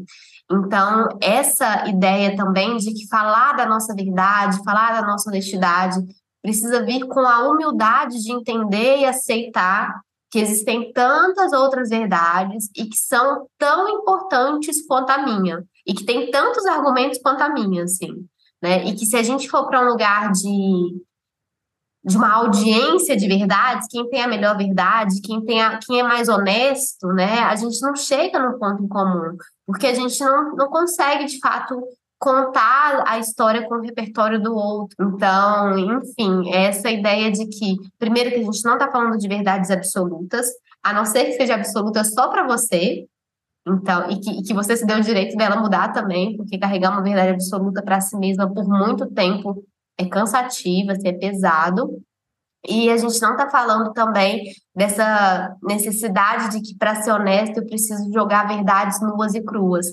Então, 0.50 1.08
essa 1.22 1.88
ideia 1.88 2.36
também 2.36 2.76
de 2.76 2.92
que 2.92 3.08
falar 3.08 3.54
da 3.54 3.64
nossa 3.64 3.94
verdade, 3.94 4.62
falar 4.62 5.00
da 5.00 5.06
nossa 5.06 5.30
honestidade, 5.30 5.96
precisa 6.42 6.84
vir 6.84 7.06
com 7.06 7.20
a 7.20 7.48
humildade 7.48 8.22
de 8.22 8.30
entender 8.30 8.98
e 8.98 9.06
aceitar 9.06 10.02
que 10.32 10.38
existem 10.38 10.90
tantas 10.94 11.52
outras 11.52 11.90
verdades 11.90 12.70
e 12.74 12.86
que 12.86 12.96
são 12.96 13.46
tão 13.58 13.86
importantes 13.86 14.84
quanto 14.86 15.10
a 15.10 15.18
minha, 15.18 15.62
e 15.86 15.92
que 15.92 16.06
tem 16.06 16.30
tantos 16.30 16.64
argumentos 16.64 17.18
quanto 17.22 17.42
a 17.42 17.50
minha, 17.50 17.84
assim, 17.84 18.26
né? 18.62 18.82
E 18.86 18.94
que 18.94 19.04
se 19.04 19.14
a 19.14 19.22
gente 19.22 19.50
for 19.50 19.66
para 19.66 19.82
um 19.84 19.90
lugar 19.90 20.32
de, 20.32 21.04
de 22.02 22.16
uma 22.16 22.32
audiência 22.32 23.14
de 23.14 23.28
verdades, 23.28 23.86
quem 23.90 24.08
tem 24.08 24.22
a 24.22 24.26
melhor 24.26 24.56
verdade, 24.56 25.20
quem, 25.20 25.44
tem 25.44 25.60
a, 25.60 25.78
quem 25.78 26.00
é 26.00 26.02
mais 26.02 26.30
honesto, 26.30 27.08
né? 27.08 27.40
A 27.40 27.54
gente 27.54 27.78
não 27.82 27.94
chega 27.94 28.38
no 28.38 28.58
ponto 28.58 28.82
em 28.82 28.88
comum, 28.88 29.36
porque 29.66 29.86
a 29.86 29.94
gente 29.94 30.18
não, 30.24 30.56
não 30.56 30.68
consegue, 30.70 31.26
de 31.26 31.38
fato, 31.40 31.78
contar 32.22 33.02
a 33.04 33.18
história 33.18 33.66
com 33.68 33.74
o 33.74 33.80
repertório 33.80 34.40
do 34.40 34.54
outro. 34.54 34.96
Então, 35.00 35.76
enfim, 35.76 36.54
essa 36.54 36.88
ideia 36.88 37.32
de 37.32 37.46
que, 37.46 37.76
primeiro, 37.98 38.30
que 38.30 38.36
a 38.36 38.44
gente 38.44 38.64
não 38.64 38.74
está 38.74 38.88
falando 38.88 39.18
de 39.18 39.26
verdades 39.26 39.72
absolutas, 39.72 40.46
a 40.80 40.92
não 40.92 41.04
ser 41.04 41.24
que 41.24 41.32
seja 41.32 41.56
absoluta 41.56 42.04
só 42.04 42.28
para 42.28 42.46
você, 42.46 43.08
então, 43.66 44.08
e 44.08 44.20
que, 44.20 44.30
e 44.30 44.42
que 44.44 44.54
você 44.54 44.76
se 44.76 44.86
deu 44.86 44.98
o 44.98 45.02
direito 45.02 45.36
dela 45.36 45.56
mudar 45.56 45.92
também, 45.92 46.36
porque 46.36 46.58
carregar 46.58 46.92
uma 46.92 47.02
verdade 47.02 47.30
absoluta 47.30 47.82
para 47.82 48.00
si 48.00 48.16
mesma 48.16 48.48
por 48.48 48.68
muito 48.68 49.10
tempo 49.10 49.64
é 49.98 50.06
cansativo, 50.06 50.92
assim, 50.92 51.08
é 51.08 51.12
pesado. 51.12 52.00
E 52.64 52.88
a 52.88 52.96
gente 52.96 53.20
não 53.20 53.32
está 53.32 53.50
falando 53.50 53.92
também 53.92 54.44
dessa 54.72 55.56
necessidade 55.60 56.52
de 56.52 56.60
que, 56.60 56.78
para 56.78 57.02
ser 57.02 57.10
honesto, 57.10 57.58
eu 57.58 57.66
preciso 57.66 58.12
jogar 58.12 58.46
verdades 58.46 59.00
nuas 59.00 59.34
e 59.34 59.42
cruas 59.42 59.86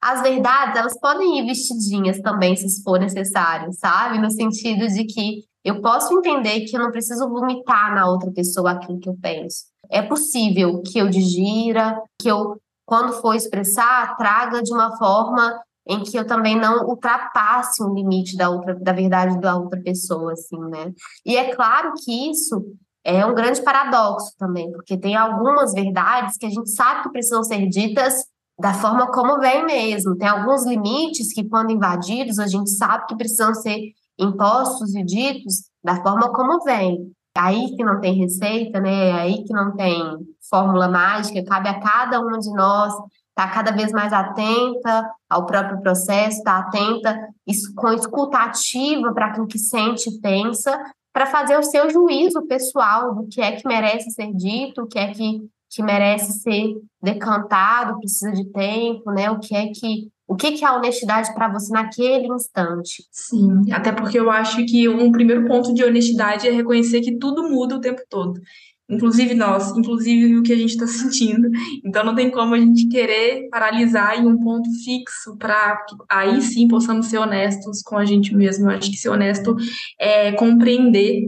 as 0.00 0.22
verdades, 0.22 0.78
elas 0.78 0.98
podem 1.00 1.38
ir 1.38 1.46
vestidinhas 1.46 2.20
também, 2.20 2.56
se 2.56 2.82
for 2.82 2.98
necessário, 2.98 3.72
sabe? 3.72 4.18
No 4.18 4.30
sentido 4.30 4.86
de 4.86 5.04
que 5.04 5.44
eu 5.64 5.80
posso 5.80 6.16
entender 6.16 6.60
que 6.60 6.76
eu 6.76 6.80
não 6.80 6.92
preciso 6.92 7.28
vomitar 7.28 7.94
na 7.94 8.06
outra 8.08 8.30
pessoa 8.30 8.72
aquilo 8.72 9.00
que 9.00 9.08
eu 9.08 9.16
penso. 9.20 9.64
É 9.90 10.00
possível 10.00 10.80
que 10.82 10.98
eu 10.98 11.08
digira, 11.08 12.00
que 12.20 12.28
eu, 12.28 12.60
quando 12.84 13.14
for 13.14 13.34
expressar, 13.34 14.16
traga 14.16 14.62
de 14.62 14.72
uma 14.72 14.96
forma 14.96 15.60
em 15.88 16.02
que 16.02 16.16
eu 16.16 16.26
também 16.26 16.56
não 16.56 16.84
ultrapasse 16.86 17.82
um 17.82 17.94
limite 17.94 18.36
da 18.36 18.50
outra, 18.50 18.74
da 18.74 18.92
verdade 18.92 19.40
da 19.40 19.56
outra 19.56 19.80
pessoa, 19.80 20.32
assim, 20.32 20.58
né? 20.70 20.92
E 21.24 21.36
é 21.36 21.54
claro 21.54 21.92
que 21.96 22.30
isso 22.30 22.64
é 23.04 23.24
um 23.24 23.34
grande 23.34 23.62
paradoxo 23.62 24.34
também, 24.36 24.70
porque 24.72 24.98
tem 24.98 25.14
algumas 25.14 25.72
verdades 25.72 26.36
que 26.36 26.46
a 26.46 26.50
gente 26.50 26.70
sabe 26.70 27.04
que 27.04 27.10
precisam 27.10 27.44
ser 27.44 27.68
ditas 27.68 28.24
da 28.58 28.72
forma 28.74 29.10
como 29.10 29.38
vem 29.38 29.64
mesmo. 29.64 30.16
Tem 30.16 30.28
alguns 30.28 30.64
limites 30.66 31.32
que, 31.32 31.48
quando 31.48 31.72
invadidos, 31.72 32.38
a 32.38 32.46
gente 32.46 32.70
sabe 32.70 33.06
que 33.06 33.16
precisam 33.16 33.54
ser 33.54 33.78
impostos 34.18 34.94
e 34.94 35.04
ditos 35.04 35.64
da 35.84 36.02
forma 36.02 36.32
como 36.32 36.62
vem. 36.64 37.12
Aí 37.36 37.76
que 37.76 37.84
não 37.84 38.00
tem 38.00 38.14
receita, 38.14 38.80
né? 38.80 39.12
Aí 39.12 39.44
que 39.44 39.52
não 39.52 39.76
tem 39.76 40.02
fórmula 40.48 40.88
mágica, 40.88 41.44
cabe 41.44 41.68
a 41.68 41.78
cada 41.78 42.20
uma 42.20 42.38
de 42.38 42.50
nós 42.52 42.92
estar 42.94 43.48
tá 43.48 43.48
cada 43.48 43.72
vez 43.72 43.92
mais 43.92 44.12
atenta 44.12 45.10
ao 45.28 45.44
próprio 45.44 45.80
processo, 45.82 46.38
estar 46.38 46.62
tá 46.62 46.68
atenta 46.68 47.28
com 47.76 47.92
escuta 47.92 48.38
ativa 48.38 49.12
para 49.12 49.26
aquilo 49.26 49.46
que 49.46 49.58
sente 49.58 50.08
e 50.08 50.18
pensa, 50.20 50.82
para 51.12 51.26
fazer 51.26 51.58
o 51.58 51.62
seu 51.62 51.90
juízo 51.90 52.46
pessoal 52.46 53.14
do 53.14 53.26
que 53.26 53.40
é 53.40 53.52
que 53.52 53.68
merece 53.68 54.10
ser 54.10 54.32
dito, 54.32 54.82
o 54.82 54.86
que 54.86 54.98
é 54.98 55.12
que 55.12 55.46
que 55.70 55.82
merece 55.82 56.40
ser 56.40 56.74
decantado, 57.02 57.98
precisa 57.98 58.32
de 58.32 58.44
tempo, 58.50 59.10
né? 59.10 59.30
O 59.30 59.38
que 59.38 59.54
é 59.54 59.66
que 59.68 60.08
o 60.28 60.34
que, 60.34 60.52
que 60.52 60.64
é 60.64 60.68
a 60.68 60.76
honestidade 60.76 61.32
para 61.34 61.48
você 61.52 61.72
naquele 61.72 62.26
instante? 62.26 63.04
Sim, 63.12 63.70
até 63.70 63.92
porque 63.92 64.18
eu 64.18 64.28
acho 64.28 64.64
que 64.66 64.88
um 64.88 65.12
primeiro 65.12 65.46
ponto 65.46 65.72
de 65.72 65.84
honestidade 65.84 66.48
é 66.48 66.50
reconhecer 66.50 67.00
que 67.00 67.16
tudo 67.16 67.48
muda 67.48 67.76
o 67.76 67.80
tempo 67.80 68.02
todo. 68.08 68.40
Inclusive 68.88 69.34
nós, 69.34 69.76
inclusive 69.76 70.36
o 70.36 70.42
que 70.42 70.52
a 70.52 70.56
gente 70.56 70.70
está 70.70 70.86
sentindo. 70.86 71.48
Então 71.84 72.04
não 72.04 72.14
tem 72.14 72.30
como 72.30 72.54
a 72.54 72.58
gente 72.58 72.88
querer 72.88 73.48
paralisar 73.50 74.18
em 74.18 74.26
um 74.26 74.38
ponto 74.38 74.68
fixo 74.84 75.36
para 75.36 75.84
aí 76.08 76.40
sim 76.42 76.66
possamos 76.66 77.06
ser 77.06 77.18
honestos 77.18 77.82
com 77.82 77.96
a 77.96 78.04
gente 78.04 78.34
mesmo. 78.34 78.70
Eu 78.70 78.76
acho 78.76 78.90
que 78.90 78.96
ser 78.96 79.10
honesto 79.10 79.56
é 79.98 80.32
compreender 80.32 81.24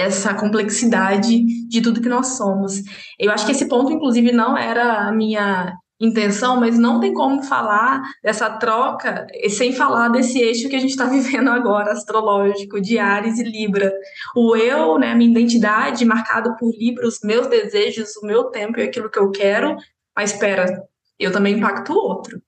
essa 0.00 0.34
complexidade 0.34 1.44
de 1.68 1.80
tudo 1.80 2.00
que 2.00 2.08
nós 2.08 2.36
somos. 2.36 2.82
Eu 3.18 3.30
acho 3.30 3.44
que 3.46 3.52
esse 3.52 3.68
ponto, 3.68 3.92
inclusive, 3.92 4.32
não 4.32 4.56
era 4.56 5.08
a 5.08 5.12
minha 5.12 5.74
intenção, 6.00 6.58
mas 6.58 6.78
não 6.78 6.98
tem 6.98 7.12
como 7.12 7.42
falar 7.42 8.00
dessa 8.22 8.48
troca 8.48 9.26
sem 9.50 9.72
falar 9.72 10.08
desse 10.08 10.38
eixo 10.38 10.68
que 10.68 10.76
a 10.76 10.78
gente 10.78 10.92
está 10.92 11.04
vivendo 11.10 11.50
agora, 11.50 11.92
astrológico, 11.92 12.80
de 12.80 12.98
Ares 12.98 13.38
e 13.38 13.44
Libra. 13.44 13.92
O 14.34 14.56
eu, 14.56 14.98
né, 14.98 15.14
minha 15.14 15.30
identidade, 15.30 16.04
marcado 16.04 16.56
por 16.56 16.72
Libra, 16.74 17.06
os 17.06 17.18
meus 17.22 17.46
desejos, 17.46 18.16
o 18.16 18.26
meu 18.26 18.44
tempo 18.44 18.80
e 18.80 18.84
aquilo 18.84 19.10
que 19.10 19.18
eu 19.18 19.30
quero, 19.30 19.76
mas 20.16 20.32
espera, 20.32 20.82
eu 21.18 21.30
também 21.30 21.56
impacto 21.56 21.92
o 21.92 21.96
outro. 21.96 22.40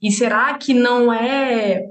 E 0.00 0.10
será 0.12 0.54
que 0.54 0.72
não 0.72 1.12
é. 1.12 1.82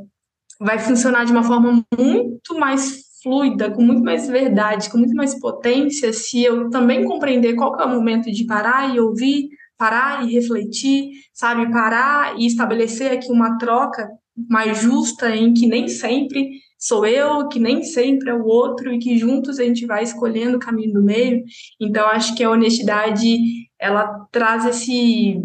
Vai 0.61 0.77
funcionar 0.77 1.25
de 1.25 1.31
uma 1.31 1.43
forma 1.43 1.85
muito 1.97 2.59
mais 2.59 3.08
fluida, 3.29 3.69
com 3.69 3.83
muito 3.83 4.03
mais 4.03 4.27
verdade, 4.27 4.89
com 4.89 4.97
muito 4.97 5.13
mais 5.13 5.39
potência, 5.39 6.11
se 6.11 6.43
eu 6.43 6.69
também 6.71 7.05
compreender 7.05 7.53
qual 7.53 7.79
é 7.79 7.85
o 7.85 7.89
momento 7.89 8.31
de 8.31 8.45
parar 8.45 8.93
e 8.93 8.99
ouvir, 8.99 9.49
parar 9.77 10.27
e 10.27 10.33
refletir, 10.33 11.11
sabe, 11.31 11.71
parar 11.71 12.39
e 12.39 12.47
estabelecer 12.47 13.11
aqui 13.11 13.31
uma 13.31 13.57
troca 13.59 14.09
mais 14.49 14.81
justa 14.81 15.35
em 15.35 15.53
que 15.53 15.67
nem 15.67 15.87
sempre 15.87 16.49
sou 16.77 17.05
eu, 17.05 17.47
que 17.49 17.59
nem 17.59 17.83
sempre 17.83 18.31
é 18.31 18.33
o 18.33 18.45
outro 18.45 18.91
e 18.91 18.97
que 18.97 19.17
juntos 19.17 19.59
a 19.59 19.63
gente 19.63 19.85
vai 19.85 20.01
escolhendo 20.03 20.57
o 20.57 20.59
caminho 20.59 20.93
do 20.93 21.03
meio. 21.03 21.43
Então 21.79 22.07
acho 22.07 22.35
que 22.35 22.43
a 22.43 22.49
honestidade 22.49 23.37
ela 23.77 24.25
traz 24.31 24.65
esse 24.65 25.39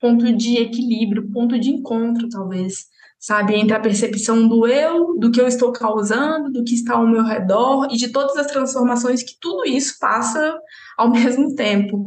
ponto 0.00 0.32
de 0.32 0.56
equilíbrio, 0.58 1.30
ponto 1.32 1.58
de 1.58 1.70
encontro 1.70 2.28
talvez 2.28 2.86
sabe? 3.18 3.54
Entre 3.54 3.74
a 3.74 3.80
percepção 3.80 4.46
do 4.46 4.66
eu, 4.66 5.18
do 5.18 5.30
que 5.30 5.40
eu 5.40 5.48
estou 5.48 5.72
causando, 5.72 6.52
do 6.52 6.62
que 6.62 6.74
está 6.74 6.94
ao 6.94 7.06
meu 7.06 7.24
redor 7.24 7.88
e 7.90 7.96
de 7.96 8.08
todas 8.08 8.36
as 8.36 8.46
transformações 8.46 9.22
que 9.22 9.32
tudo 9.40 9.64
isso 9.64 9.96
passa 9.98 10.56
ao 10.96 11.10
mesmo 11.10 11.54
tempo. 11.54 12.04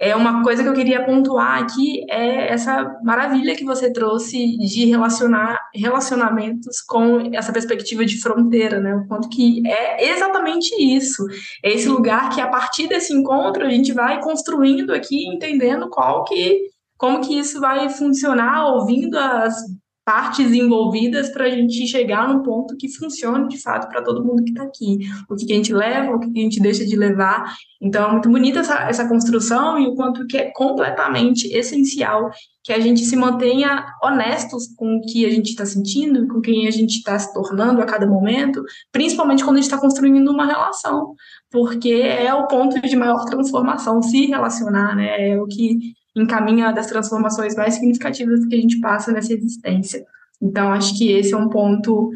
É 0.00 0.16
uma 0.16 0.42
coisa 0.42 0.62
que 0.62 0.68
eu 0.68 0.74
queria 0.74 1.04
pontuar 1.04 1.62
aqui 1.62 2.04
é 2.10 2.52
essa 2.52 2.98
maravilha 3.02 3.54
que 3.54 3.64
você 3.64 3.92
trouxe 3.92 4.56
de 4.56 4.86
relacionar 4.86 5.58
relacionamentos 5.74 6.80
com 6.80 7.30
essa 7.34 7.52
perspectiva 7.52 8.04
de 8.04 8.20
fronteira, 8.20 8.80
né? 8.80 8.94
O 8.94 9.06
quanto 9.06 9.28
que 9.28 9.62
é 9.66 10.10
exatamente 10.10 10.74
isso. 10.74 11.24
É 11.62 11.72
esse 11.72 11.88
lugar 11.88 12.30
que 12.30 12.40
a 12.40 12.48
partir 12.48 12.88
desse 12.88 13.12
encontro 13.12 13.64
a 13.64 13.70
gente 13.70 13.92
vai 13.92 14.20
construindo 14.20 14.94
aqui, 14.94 15.26
entendendo 15.26 15.88
qual 15.90 16.24
que 16.24 16.72
como 16.96 17.20
que 17.20 17.38
isso 17.38 17.60
vai 17.60 17.88
funcionar, 17.90 18.66
ouvindo 18.66 19.18
as 19.18 19.56
partes 20.04 20.52
envolvidas 20.52 21.30
para 21.30 21.46
a 21.46 21.50
gente 21.50 21.86
chegar 21.86 22.28
num 22.28 22.42
ponto 22.42 22.76
que 22.76 22.88
funcione 22.88 23.48
de 23.48 23.60
fato 23.60 23.88
para 23.88 24.02
todo 24.02 24.24
mundo 24.24 24.44
que 24.44 24.50
está 24.50 24.62
aqui. 24.62 24.98
O 25.28 25.34
que, 25.34 25.50
a 25.50 25.56
gente 25.56 25.72
leva, 25.72 26.14
o 26.14 26.20
que, 26.20 26.26
a 26.26 26.42
gente 26.42 26.60
deixa 26.60 26.84
de 26.84 26.94
levar. 26.94 27.54
Então, 27.80 28.08
é 28.08 28.12
muito 28.12 28.28
bonita 28.28 28.60
essa, 28.60 28.88
essa 28.88 29.08
construção 29.08 29.78
e 29.78 29.86
o 29.86 29.94
quanto 29.94 30.26
que 30.26 30.36
é 30.36 30.50
completamente 30.52 31.46
essencial 31.48 32.30
que 32.62 32.72
a 32.72 32.80
gente 32.80 33.04
se 33.04 33.16
mantenha 33.16 33.84
honestos 34.02 34.68
com 34.76 34.96
o 34.96 35.00
que 35.02 35.24
a 35.24 35.30
gente 35.30 35.50
está 35.50 35.64
sentindo, 35.64 36.26
com 36.28 36.40
quem 36.40 36.66
a 36.66 36.70
gente 36.70 36.96
está 36.96 37.18
se 37.18 37.32
tornando 37.32 37.80
a 37.80 37.86
cada 37.86 38.06
momento, 38.06 38.62
principalmente 38.90 39.44
quando 39.44 39.56
a 39.56 39.60
gente 39.60 39.70
está 39.70 39.78
construindo 39.78 40.30
uma 40.30 40.46
relação, 40.46 41.14
porque 41.50 41.92
é 41.92 42.32
o 42.34 42.46
ponto 42.46 42.80
de 42.80 42.96
maior 42.96 43.24
transformação, 43.26 44.02
se 44.02 44.26
relacionar, 44.26 44.96
né? 44.96 45.30
É 45.30 45.40
o 45.40 45.46
que 45.46 45.94
encaminha 46.16 46.72
das 46.72 46.86
transformações 46.86 47.54
mais 47.56 47.74
significativas 47.74 48.44
que 48.46 48.54
a 48.54 48.60
gente 48.60 48.80
passa 48.80 49.12
nessa 49.12 49.32
existência. 49.32 50.04
Então, 50.40 50.72
acho 50.72 50.96
que 50.96 51.10
esse 51.10 51.32
é 51.32 51.36
um 51.36 51.48
ponto 51.48 52.10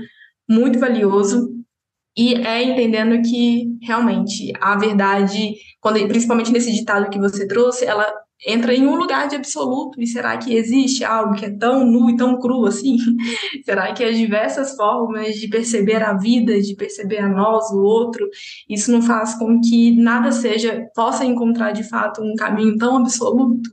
muito 0.49 0.79
valioso 0.79 1.51
e 2.17 2.35
é 2.35 2.63
entendendo 2.63 3.23
que 3.23 3.79
realmente 3.83 4.53
a 4.61 4.77
verdade, 4.77 5.55
quando, 5.81 6.07
principalmente 6.09 6.53
nesse 6.53 6.73
ditado 6.73 7.11
que 7.11 7.19
você 7.19 7.47
trouxe, 7.47 7.85
ela 7.85 8.13
entra 8.47 8.75
em 8.75 8.87
um 8.87 8.97
lugar 8.97 9.29
de 9.29 9.37
absoluto. 9.37 10.01
E 10.01 10.07
será 10.07 10.37
que 10.37 10.55
existe 10.55 11.05
algo 11.05 11.35
que 11.35 11.47
é 11.47 11.51
tão 11.51 11.85
nu 11.85 12.11
e 12.11 12.17
tão 12.17 12.39
cru 12.39 12.67
assim? 12.67 12.97
será 13.65 13.93
que 13.93 14.05
as 14.05 14.17
diversas 14.17 14.77
formas 14.77 15.37
de 15.37 15.49
perceber 15.49 16.03
a 16.03 16.15
vida, 16.15 16.61
de 16.61 16.75
perceber 16.75 17.19
a 17.19 17.29
nós, 17.29 17.71
o 17.71 17.79
outro, 17.79 18.29
isso 18.69 18.91
não 18.91 19.03
faz 19.03 19.35
com 19.35 19.61
que 19.61 19.91
nada 19.97 20.33
seja, 20.33 20.87
possa 20.95 21.25
encontrar 21.25 21.73
de 21.73 21.83
fato 21.83 22.23
um 22.23 22.35
caminho 22.35 22.77
tão 22.77 22.99
absoluto? 22.99 23.71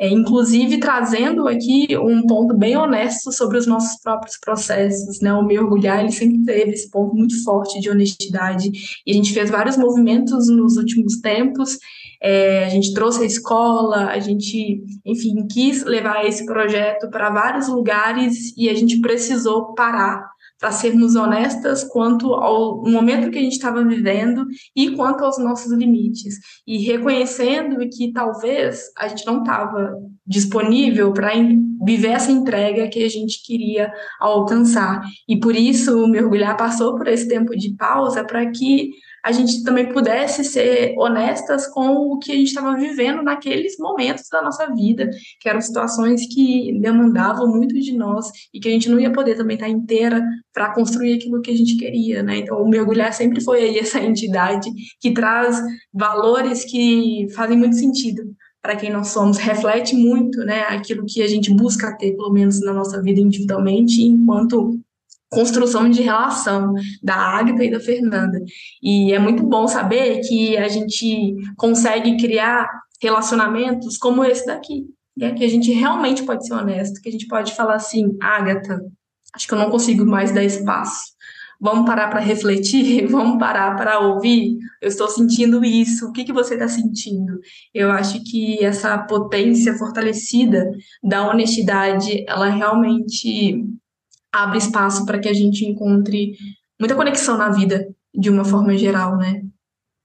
É, 0.00 0.08
inclusive 0.08 0.78
trazendo 0.78 1.48
aqui 1.48 1.88
um 1.98 2.24
ponto 2.24 2.56
bem 2.56 2.76
honesto 2.76 3.32
sobre 3.32 3.58
os 3.58 3.66
nossos 3.66 4.00
próprios 4.00 4.38
processos, 4.38 5.20
né? 5.20 5.34
O 5.34 5.44
mergulhar 5.44 5.98
ele 5.98 6.12
sempre 6.12 6.44
teve 6.44 6.70
esse 6.70 6.88
ponto 6.88 7.16
muito 7.16 7.42
forte 7.42 7.80
de 7.80 7.90
honestidade 7.90 8.70
e 9.04 9.10
a 9.10 9.14
gente 9.14 9.34
fez 9.34 9.50
vários 9.50 9.76
movimentos 9.76 10.48
nos 10.48 10.76
últimos 10.76 11.20
tempos. 11.20 11.78
É, 12.20 12.64
a 12.64 12.68
gente 12.68 12.92
trouxe 12.92 13.22
a 13.22 13.26
escola, 13.26 14.06
a 14.06 14.18
gente, 14.18 14.82
enfim, 15.04 15.46
quis 15.46 15.84
levar 15.84 16.24
esse 16.24 16.44
projeto 16.44 17.08
para 17.10 17.30
vários 17.30 17.68
lugares 17.68 18.56
e 18.56 18.68
a 18.68 18.74
gente 18.74 19.00
precisou 19.00 19.74
parar 19.74 20.28
para 20.58 20.72
sermos 20.72 21.14
honestas 21.14 21.84
quanto 21.84 22.34
ao 22.34 22.82
momento 22.82 23.30
que 23.30 23.38
a 23.38 23.42
gente 23.42 23.52
estava 23.52 23.84
vivendo 23.84 24.44
e 24.74 24.90
quanto 24.96 25.24
aos 25.24 25.38
nossos 25.38 25.72
limites. 25.72 26.34
E 26.66 26.78
reconhecendo 26.78 27.78
que 27.88 28.12
talvez 28.12 28.90
a 28.98 29.06
gente 29.06 29.24
não 29.24 29.38
estava 29.38 29.94
disponível 30.26 31.12
para 31.12 31.30
viver 31.84 32.08
essa 32.08 32.32
entrega 32.32 32.88
que 32.88 33.04
a 33.04 33.08
gente 33.08 33.40
queria 33.44 33.92
alcançar. 34.20 35.00
E 35.28 35.38
por 35.38 35.54
isso 35.54 36.04
o 36.04 36.08
mergulhar 36.08 36.56
passou 36.56 36.96
por 36.96 37.06
esse 37.06 37.28
tempo 37.28 37.56
de 37.56 37.74
pausa 37.76 38.24
para 38.24 38.50
que 38.50 38.90
a 39.24 39.32
gente 39.32 39.62
também 39.62 39.92
pudesse 39.92 40.44
ser 40.44 40.94
honestas 40.98 41.66
com 41.66 41.88
o 41.88 42.18
que 42.18 42.32
a 42.32 42.34
gente 42.34 42.48
estava 42.48 42.76
vivendo 42.76 43.22
naqueles 43.22 43.76
momentos 43.78 44.24
da 44.30 44.42
nossa 44.42 44.72
vida, 44.74 45.10
que 45.40 45.48
eram 45.48 45.60
situações 45.60 46.26
que 46.32 46.78
demandavam 46.80 47.48
muito 47.48 47.74
de 47.78 47.92
nós 47.96 48.30
e 48.52 48.60
que 48.60 48.68
a 48.68 48.72
gente 48.72 48.88
não 48.88 49.00
ia 49.00 49.12
poder 49.12 49.36
também 49.36 49.54
estar 49.54 49.68
inteira 49.68 50.22
para 50.52 50.72
construir 50.72 51.14
aquilo 51.14 51.40
que 51.40 51.50
a 51.50 51.56
gente 51.56 51.76
queria, 51.76 52.22
né? 52.22 52.38
Então, 52.38 52.62
o 52.62 52.68
mergulhar 52.68 53.12
sempre 53.12 53.40
foi 53.40 53.62
aí 53.62 53.78
essa 53.78 54.00
entidade 54.00 54.70
que 55.00 55.12
traz 55.12 55.60
valores 55.92 56.64
que 56.64 57.26
fazem 57.34 57.56
muito 57.56 57.76
sentido 57.76 58.22
para 58.60 58.76
quem 58.76 58.90
nós 58.90 59.08
somos, 59.08 59.38
reflete 59.38 59.94
muito, 59.94 60.38
né, 60.40 60.62
aquilo 60.62 61.06
que 61.06 61.22
a 61.22 61.28
gente 61.28 61.52
busca 61.54 61.96
ter, 61.96 62.16
pelo 62.16 62.32
menos 62.32 62.60
na 62.60 62.72
nossa 62.72 63.00
vida 63.00 63.20
individualmente, 63.20 64.02
enquanto 64.02 64.78
construção 65.30 65.88
de 65.90 66.02
relação 66.02 66.72
da 67.02 67.14
Agatha 67.14 67.64
e 67.64 67.70
da 67.70 67.80
Fernanda. 67.80 68.40
E 68.82 69.12
é 69.12 69.18
muito 69.18 69.42
bom 69.42 69.68
saber 69.68 70.20
que 70.20 70.56
a 70.56 70.68
gente 70.68 71.34
consegue 71.56 72.16
criar 72.16 72.68
relacionamentos 73.00 73.96
como 73.96 74.24
esse 74.24 74.46
daqui, 74.46 74.86
né? 75.16 75.32
que 75.32 75.44
a 75.44 75.48
gente 75.48 75.70
realmente 75.72 76.22
pode 76.24 76.46
ser 76.46 76.54
honesto, 76.54 77.00
que 77.00 77.08
a 77.08 77.12
gente 77.12 77.26
pode 77.26 77.54
falar 77.54 77.74
assim, 77.74 78.16
Agatha, 78.20 78.80
acho 79.34 79.46
que 79.46 79.54
eu 79.54 79.58
não 79.58 79.70
consigo 79.70 80.04
mais 80.04 80.32
dar 80.32 80.44
espaço. 80.44 81.18
Vamos 81.60 81.86
parar 81.86 82.08
para 82.08 82.20
refletir, 82.20 83.06
vamos 83.10 83.38
parar 83.38 83.76
para 83.76 83.98
ouvir. 83.98 84.56
Eu 84.80 84.88
estou 84.88 85.08
sentindo 85.08 85.64
isso. 85.64 86.06
O 86.06 86.12
que, 86.12 86.24
que 86.24 86.32
você 86.32 86.54
está 86.54 86.68
sentindo? 86.68 87.40
Eu 87.74 87.90
acho 87.90 88.22
que 88.22 88.64
essa 88.64 88.96
potência 88.96 89.74
fortalecida 89.76 90.70
da 91.02 91.28
honestidade, 91.28 92.24
ela 92.28 92.48
realmente 92.48 93.64
abre 94.32 94.58
espaço 94.58 95.04
para 95.04 95.18
que 95.18 95.28
a 95.28 95.32
gente 95.32 95.64
encontre 95.64 96.36
muita 96.78 96.94
conexão 96.94 97.36
na 97.36 97.50
vida, 97.50 97.88
de 98.14 98.30
uma 98.30 98.44
forma 98.44 98.76
geral, 98.76 99.16
né? 99.16 99.42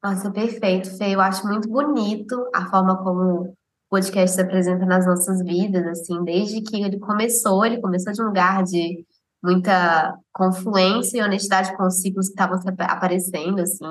Nossa, 0.04 0.32
perfeito, 0.32 0.90
Fê. 0.98 1.16
Eu 1.16 1.22
acho 1.22 1.48
muito 1.48 1.70
bonito 1.70 2.50
a 2.54 2.66
forma 2.66 2.98
como 3.02 3.42
o 3.42 3.54
podcast 3.90 4.36
se 4.36 4.42
apresenta 4.42 4.86
nas 4.86 5.06
nossas 5.06 5.42
vidas, 5.42 5.86
assim, 5.88 6.24
desde 6.24 6.62
que 6.62 6.82
ele 6.82 7.00
começou, 7.00 7.66
ele 7.66 7.80
começou 7.80 8.12
de 8.12 8.22
um 8.22 8.26
lugar 8.26 8.64
de 8.64 9.06
muita 9.42 10.18
confluência 10.32 11.18
e 11.18 11.22
honestidade 11.22 11.76
com 11.76 11.86
os 11.86 12.02
ciclos 12.02 12.28
que 12.28 12.34
estavam 12.34 12.60
aparecendo, 12.80 13.60
assim. 13.60 13.86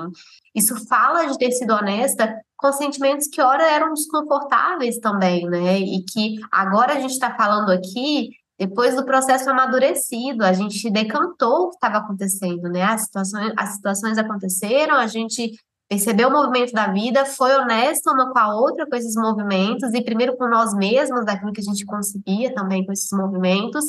Isso 0.53 0.75
fala 0.87 1.25
de 1.25 1.37
ter 1.37 1.51
sido 1.51 1.73
honesta 1.73 2.35
com 2.57 2.71
sentimentos 2.73 3.27
que 3.27 3.41
ora 3.41 3.69
eram 3.71 3.93
desconfortáveis 3.93 4.97
também, 4.97 5.45
né? 5.47 5.79
E 5.79 6.03
que 6.03 6.35
agora 6.51 6.93
a 6.93 6.99
gente 6.99 7.11
está 7.11 7.35
falando 7.35 7.69
aqui 7.71 8.31
depois 8.59 8.95
do 8.95 9.05
processo 9.05 9.49
amadurecido, 9.49 10.43
a 10.43 10.53
gente 10.53 10.89
decantou 10.89 11.63
o 11.63 11.69
que 11.69 11.75
estava 11.75 11.97
acontecendo, 11.97 12.69
né? 12.69 12.83
As 12.83 13.01
situações, 13.01 13.53
as 13.57 13.69
situações 13.69 14.17
aconteceram, 14.17 14.95
a 14.95 15.07
gente 15.07 15.51
percebeu 15.89 16.29
o 16.29 16.31
movimento 16.31 16.71
da 16.71 16.87
vida, 16.87 17.25
foi 17.25 17.53
honesta 17.55 18.11
uma 18.11 18.31
com 18.31 18.39
a 18.39 18.55
outra 18.55 18.87
com 18.87 18.95
esses 18.95 19.15
movimentos, 19.15 19.93
e 19.93 20.03
primeiro 20.03 20.35
com 20.37 20.47
nós 20.47 20.73
mesmos, 20.73 21.25
daquilo 21.25 21.51
que 21.51 21.61
a 21.61 21.63
gente 21.63 21.85
conseguia 21.85 22.53
também 22.53 22.85
com 22.85 22.91
esses 22.91 23.11
movimentos, 23.11 23.85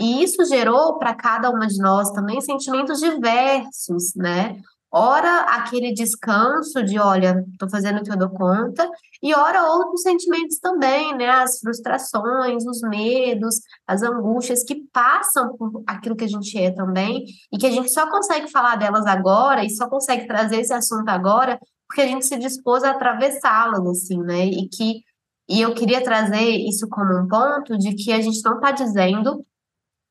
e 0.00 0.22
isso 0.22 0.44
gerou 0.44 0.98
para 0.98 1.14
cada 1.14 1.50
uma 1.50 1.66
de 1.66 1.78
nós 1.78 2.10
também 2.10 2.40
sentimentos 2.40 2.98
diversos, 2.98 4.14
né? 4.16 4.56
Ora, 4.90 5.40
aquele 5.56 5.92
descanso 5.92 6.82
de, 6.84 6.98
olha, 7.00 7.44
estou 7.50 7.68
fazendo 7.68 7.98
o 7.98 8.04
que 8.04 8.12
eu 8.12 8.16
dou 8.16 8.30
conta, 8.30 8.88
e 9.24 9.34
ora, 9.34 9.64
outros 9.64 10.02
sentimentos 10.02 10.58
também, 10.58 11.16
né? 11.16 11.30
As 11.30 11.58
frustrações, 11.58 12.66
os 12.66 12.82
medos, 12.82 13.54
as 13.86 14.02
angústias 14.02 14.62
que 14.62 14.86
passam 14.92 15.56
por 15.56 15.82
aquilo 15.86 16.14
que 16.14 16.24
a 16.24 16.28
gente 16.28 16.58
é 16.58 16.70
também, 16.70 17.24
e 17.50 17.56
que 17.56 17.66
a 17.66 17.70
gente 17.70 17.90
só 17.90 18.10
consegue 18.10 18.50
falar 18.50 18.76
delas 18.76 19.06
agora, 19.06 19.64
e 19.64 19.70
só 19.70 19.88
consegue 19.88 20.26
trazer 20.26 20.60
esse 20.60 20.74
assunto 20.74 21.08
agora, 21.08 21.58
porque 21.88 22.02
a 22.02 22.06
gente 22.06 22.26
se 22.26 22.36
dispôs 22.36 22.84
a 22.84 22.90
atravessá-las, 22.90 23.86
assim, 23.86 24.18
né? 24.20 24.44
E 24.44 24.68
que 24.68 25.00
e 25.48 25.60
eu 25.60 25.74
queria 25.74 26.02
trazer 26.02 26.44
isso 26.44 26.86
como 26.88 27.18
um 27.18 27.26
ponto 27.26 27.78
de 27.78 27.94
que 27.94 28.12
a 28.12 28.20
gente 28.20 28.42
não 28.44 28.56
está 28.56 28.72
dizendo 28.72 29.44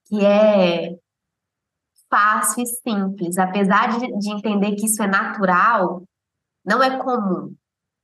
que 0.08 0.26
é 0.26 0.95
fácil 2.10 2.63
e 2.63 2.65
simples. 2.67 3.38
Apesar 3.38 3.99
de, 3.99 4.08
de 4.17 4.32
entender 4.32 4.76
que 4.76 4.88
isso 4.88 5.04
é 5.04 5.08
natural, 5.08 6.04
não 6.65 6.82
é 6.82 6.97
comum. 6.97 7.56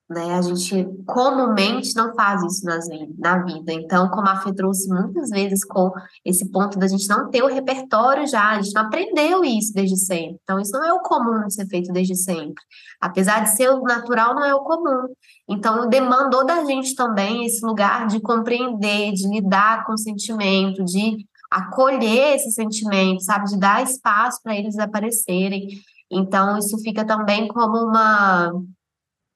Né? 0.09 0.33
A 0.33 0.41
gente 0.41 0.87
comumente 1.05 1.95
não 1.95 2.15
faz 2.15 2.41
isso 2.43 2.65
nas, 2.65 2.87
na 3.19 3.43
vida. 3.43 3.71
Então, 3.71 4.09
como 4.09 4.27
a 4.27 4.37
Fê 4.37 4.51
trouxe 4.51 4.89
muitas 4.89 5.29
vezes 5.29 5.63
com 5.63 5.91
esse 6.25 6.49
ponto 6.49 6.79
da 6.79 6.87
gente 6.87 7.07
não 7.07 7.29
ter 7.29 7.43
o 7.43 7.47
repertório 7.47 8.25
já, 8.25 8.49
a 8.49 8.61
gente 8.61 8.73
não 8.73 8.81
aprendeu 8.81 9.43
isso 9.43 9.71
desde 9.71 9.95
sempre. 9.97 10.39
Então, 10.41 10.59
isso 10.59 10.71
não 10.71 10.83
é 10.83 10.91
o 10.91 11.01
comum 11.01 11.45
de 11.45 11.53
ser 11.53 11.67
feito 11.67 11.93
desde 11.93 12.15
sempre. 12.15 12.55
Apesar 12.99 13.43
de 13.43 13.51
ser 13.51 13.69
o 13.69 13.83
natural, 13.83 14.33
não 14.33 14.43
é 14.43 14.55
o 14.55 14.63
comum. 14.63 15.13
Então, 15.47 15.87
demandou 15.87 16.43
da 16.43 16.65
gente 16.65 16.95
também 16.95 17.45
esse 17.45 17.63
lugar 17.63 18.07
de 18.07 18.19
compreender, 18.19 19.13
de 19.13 19.27
lidar 19.27 19.85
com 19.85 19.93
o 19.93 19.97
sentimento, 19.97 20.83
de 20.83 21.17
acolher 21.51 22.35
esse 22.35 22.49
sentimento, 22.51 23.21
sabe, 23.21 23.45
de 23.45 23.59
dar 23.59 23.83
espaço 23.83 24.39
para 24.41 24.55
eles 24.55 24.79
aparecerem. 24.79 25.67
Então, 26.11 26.57
isso 26.57 26.77
fica 26.79 27.05
também 27.05 27.47
como 27.47 27.77
uma, 27.77 28.51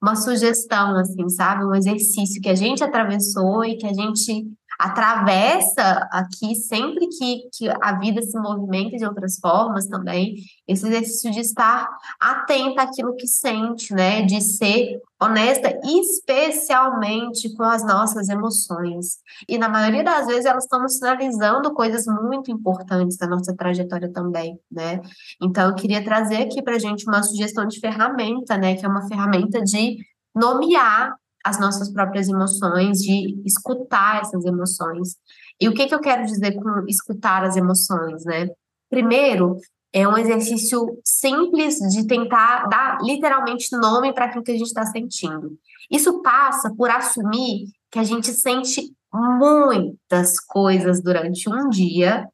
uma 0.04 0.18
sugestão, 0.18 0.98
assim, 0.98 1.30
sabe, 1.30 1.64
um 1.64 1.74
exercício 1.74 2.42
que 2.42 2.50
a 2.50 2.56
gente 2.56 2.84
atravessou 2.84 3.64
e 3.64 3.78
que 3.78 3.86
a 3.86 3.94
gente 3.94 4.46
atravessa 4.80 6.08
aqui 6.12 6.56
sempre 6.56 7.08
que, 7.08 7.50
que 7.54 7.70
a 7.82 7.98
vida 8.00 8.22
se 8.22 8.38
movimenta 8.40 8.98
de 8.98 9.06
outras 9.06 9.38
formas 9.40 9.88
também, 9.88 10.36
esse 10.68 10.88
exercício 10.88 11.32
de 11.32 11.40
estar 11.40 11.90
atenta 12.20 12.84
àquilo 12.84 13.16
que 13.16 13.28
sente, 13.28 13.94
né? 13.94 14.22
De 14.24 14.42
ser 14.42 15.00
honesta, 15.22 15.80
especialmente 15.84 17.54
com 17.56 17.64
as 17.64 17.86
nossas 17.86 18.28
emoções. 18.30 19.18
E 19.48 19.58
na 19.58 19.70
maioria 19.70 20.04
das 20.04 20.28
vezes 20.28 20.46
elas 20.46 20.66
estão 20.66 20.82
nos 20.82 20.98
sinalizando 20.98 21.74
coisas 21.74 22.06
muito 22.06 22.52
importantes 22.52 23.18
da 23.18 23.28
nossa 23.28 23.56
trajetória 23.56 24.12
também, 24.12 24.60
né? 24.72 25.02
Então 25.42 25.70
eu 25.70 25.76
queria 25.76 26.04
trazer 26.04 26.38
aqui 26.38 26.62
para 26.62 26.80
gente 26.80 27.08
uma 27.08 27.24
sugestão 27.24 27.66
de 27.66 27.80
ferramenta, 27.80 28.58
né? 28.58 28.76
Que 28.76 28.86
é 28.86 28.90
uma 28.90 29.08
ferramenta 29.08 29.62
de 29.62 29.98
nomear 30.36 31.16
as 31.44 31.60
nossas 31.60 31.90
próprias 31.92 32.30
emoções, 32.30 33.00
de 33.00 33.42
escutar 33.46 34.22
essas 34.22 34.46
emoções. 34.46 35.16
E 35.60 35.68
o 35.68 35.74
que, 35.74 35.88
que 35.88 35.94
eu 35.94 36.00
quero 36.00 36.26
dizer 36.26 36.54
com 36.54 36.86
escutar 36.88 37.44
as 37.44 37.58
emoções, 37.58 38.24
né? 38.24 38.50
Primeiro, 38.90 39.58
é 39.92 40.08
um 40.08 40.18
exercício 40.18 41.00
simples 41.06 41.78
de 41.78 42.08
tentar 42.08 42.68
dar 42.68 42.98
literalmente 43.02 43.76
nome 43.76 44.14
para 44.14 44.26
aquilo 44.26 44.44
que 44.44 44.52
a 44.52 44.58
gente 44.58 44.68
está 44.68 44.86
sentindo. 44.86 45.58
Isso 45.92 46.22
passa 46.22 46.74
por 46.76 46.90
assumir 46.90 47.68
que 47.92 48.00
a 48.00 48.04
gente 48.04 48.32
sente 48.32 48.92
muitas 49.14 50.40
coisas 50.40 51.02
durante 51.02 51.48
um 51.48 51.70
dia 51.70 52.28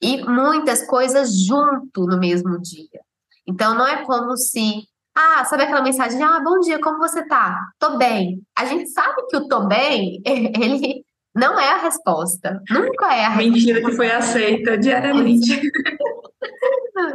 e 0.00 0.22
muitas 0.24 0.86
coisas 0.86 1.36
junto 1.36 2.06
no 2.06 2.18
mesmo 2.18 2.60
dia. 2.60 3.00
Então, 3.46 3.74
não 3.74 3.86
é 3.86 4.04
como 4.04 4.36
se 4.36 4.84
ah, 5.20 5.44
sabe 5.44 5.64
aquela 5.64 5.82
mensagem? 5.82 6.22
Ah, 6.22 6.40
bom 6.40 6.60
dia, 6.60 6.80
como 6.80 6.98
você 6.98 7.26
tá? 7.26 7.58
Tô 7.78 7.98
bem. 7.98 8.40
A 8.56 8.64
gente 8.64 8.88
sabe 8.90 9.26
que 9.28 9.36
o 9.36 9.48
tô 9.48 9.66
bem, 9.66 10.22
ele 10.24 11.04
não 11.34 11.58
é 11.58 11.72
a 11.72 11.82
resposta. 11.82 12.60
Nunca 12.70 13.14
é 13.14 13.24
a 13.24 13.28
resposta. 13.28 13.50
Mentira 13.50 13.80
que 13.80 13.92
foi 13.92 14.10
aceita 14.10 14.78
diariamente. 14.78 15.60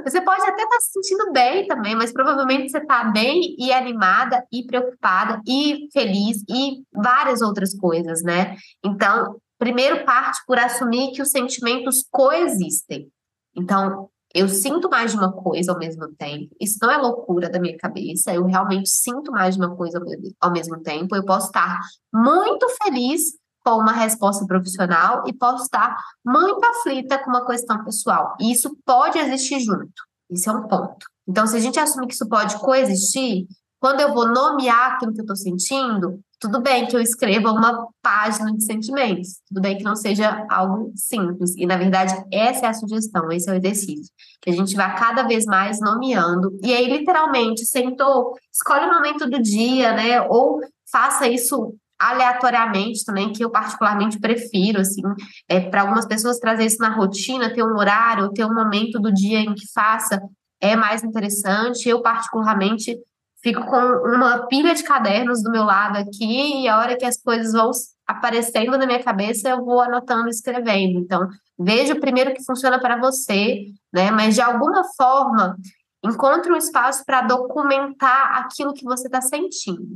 Você 0.03 0.19
pode 0.21 0.41
até 0.41 0.63
estar 0.63 0.67
tá 0.67 0.81
se 0.81 0.91
sentindo 0.93 1.31
bem 1.31 1.67
também, 1.67 1.95
mas 1.95 2.11
provavelmente 2.11 2.71
você 2.71 2.79
está 2.79 3.03
bem 3.03 3.55
e 3.59 3.71
animada 3.71 4.43
e 4.51 4.65
preocupada 4.65 5.39
e 5.47 5.87
feliz 5.93 6.43
e 6.49 6.81
várias 6.91 7.41
outras 7.41 7.77
coisas, 7.77 8.23
né? 8.23 8.55
Então, 8.83 9.39
primeiro 9.59 10.03
parte 10.03 10.39
por 10.47 10.57
assumir 10.57 11.11
que 11.11 11.21
os 11.21 11.29
sentimentos 11.29 12.03
coexistem. 12.09 13.07
Então, 13.55 14.09
eu 14.35 14.49
sinto 14.49 14.89
mais 14.89 15.11
de 15.11 15.17
uma 15.17 15.31
coisa 15.31 15.71
ao 15.71 15.79
mesmo 15.79 16.13
tempo. 16.17 16.53
Isso 16.59 16.77
não 16.81 16.91
é 16.91 16.97
loucura 16.97 17.49
da 17.49 17.57
minha 17.57 17.77
cabeça. 17.77 18.33
Eu 18.33 18.43
realmente 18.45 18.89
sinto 18.89 19.31
mais 19.31 19.55
de 19.55 19.61
uma 19.61 19.73
coisa 19.73 20.03
ao 20.41 20.51
mesmo 20.51 20.83
tempo. 20.83 21.15
Eu 21.15 21.23
posso 21.23 21.47
estar 21.47 21.79
muito 22.13 22.67
feliz 22.83 23.21
com 23.63 23.77
uma 23.77 23.93
resposta 23.93 24.45
profissional 24.45 25.23
e 25.25 25.31
posso 25.31 25.63
estar 25.63 25.95
muito 26.23 26.61
aflita 26.65 27.17
com 27.23 27.29
uma 27.29 27.45
questão 27.45 27.81
pessoal. 27.85 28.35
E 28.37 28.51
isso 28.51 28.75
pode 28.85 29.17
existir 29.17 29.61
junto. 29.61 30.03
Isso 30.29 30.49
é 30.49 30.53
um 30.53 30.67
ponto. 30.67 31.05
Então, 31.25 31.47
se 31.47 31.55
a 31.55 31.59
gente 31.61 31.79
assumir 31.79 32.07
que 32.07 32.13
isso 32.13 32.27
pode 32.27 32.59
coexistir, 32.59 33.47
quando 33.79 34.01
eu 34.01 34.13
vou 34.13 34.27
nomear 34.27 34.95
aquilo 34.95 35.13
que 35.13 35.21
eu 35.21 35.23
estou 35.23 35.37
sentindo, 35.37 36.19
tudo 36.39 36.61
bem 36.61 36.85
que 36.85 36.95
eu 36.95 37.01
escreva 37.01 37.51
uma 37.51 37.87
página 38.01 38.51
de 38.53 38.63
sentimentos, 38.63 39.39
tudo 39.47 39.61
bem 39.61 39.77
que 39.77 39.83
não 39.83 39.95
seja 39.95 40.45
algo 40.49 40.91
simples. 40.95 41.55
E, 41.55 41.65
na 41.65 41.77
verdade, 41.77 42.13
essa 42.31 42.65
é 42.65 42.69
a 42.69 42.73
sugestão, 42.73 43.31
esse 43.31 43.49
é 43.49 43.53
o 43.53 43.55
exercício. 43.55 44.13
Que 44.41 44.49
a 44.49 44.53
gente 44.53 44.75
vá 44.75 44.91
cada 44.91 45.23
vez 45.23 45.45
mais 45.45 45.79
nomeando. 45.79 46.57
E 46.61 46.73
aí, 46.73 46.87
literalmente, 46.89 47.65
sentou, 47.65 48.33
escolhe 48.51 48.85
o 48.85 48.93
momento 48.93 49.29
do 49.29 49.41
dia, 49.41 49.93
né? 49.93 50.21
Ou 50.21 50.59
faça 50.91 51.27
isso 51.27 51.75
aleatoriamente 51.97 53.05
também, 53.05 53.31
que 53.31 53.43
eu 53.43 53.49
particularmente 53.49 54.19
prefiro, 54.19 54.81
assim, 54.81 55.01
é, 55.47 55.59
para 55.59 55.81
algumas 55.81 56.05
pessoas 56.05 56.39
trazer 56.39 56.65
isso 56.65 56.79
na 56.79 56.89
rotina, 56.89 57.53
ter 57.53 57.63
um 57.63 57.77
horário, 57.77 58.31
ter 58.31 58.45
um 58.45 58.53
momento 58.53 58.99
do 58.99 59.13
dia 59.13 59.39
em 59.39 59.53
que 59.53 59.65
faça, 59.73 60.21
é 60.61 60.75
mais 60.75 61.03
interessante. 61.03 61.87
Eu, 61.87 62.01
particularmente, 62.01 62.97
fico 63.45 63.63
com 63.63 63.77
uma 63.77 64.47
pilha 64.47 64.73
de 64.73 64.81
cadernos 64.81 65.43
do 65.43 65.51
meu 65.51 65.63
lado 65.63 65.99
aqui, 65.99 66.63
e 66.63 66.67
a 66.67 66.79
hora 66.79 66.97
que 66.97 67.05
as 67.05 67.21
coisas 67.21 67.53
vão 67.53 67.69
aparecendo 68.07 68.75
na 68.75 68.87
minha 68.87 69.03
cabeça, 69.03 69.49
eu 69.49 69.63
vou 69.63 69.79
anotando 69.79 70.25
e 70.25 70.31
escrevendo. 70.31 70.97
Então, 70.97 71.29
veja 71.57 71.95
primeiro 71.95 72.33
que 72.33 72.43
funciona 72.43 72.79
para 72.79 72.99
você, 72.99 73.65
né? 73.93 74.09
Mas 74.09 74.33
de 74.33 74.41
alguma 74.41 74.83
forma, 74.97 75.55
encontre 76.03 76.51
um 76.51 76.55
espaço 76.55 77.05
para 77.05 77.21
documentar 77.21 78.39
aquilo 78.39 78.73
que 78.73 78.83
você 78.83 79.05
está 79.05 79.21
sentindo. 79.21 79.95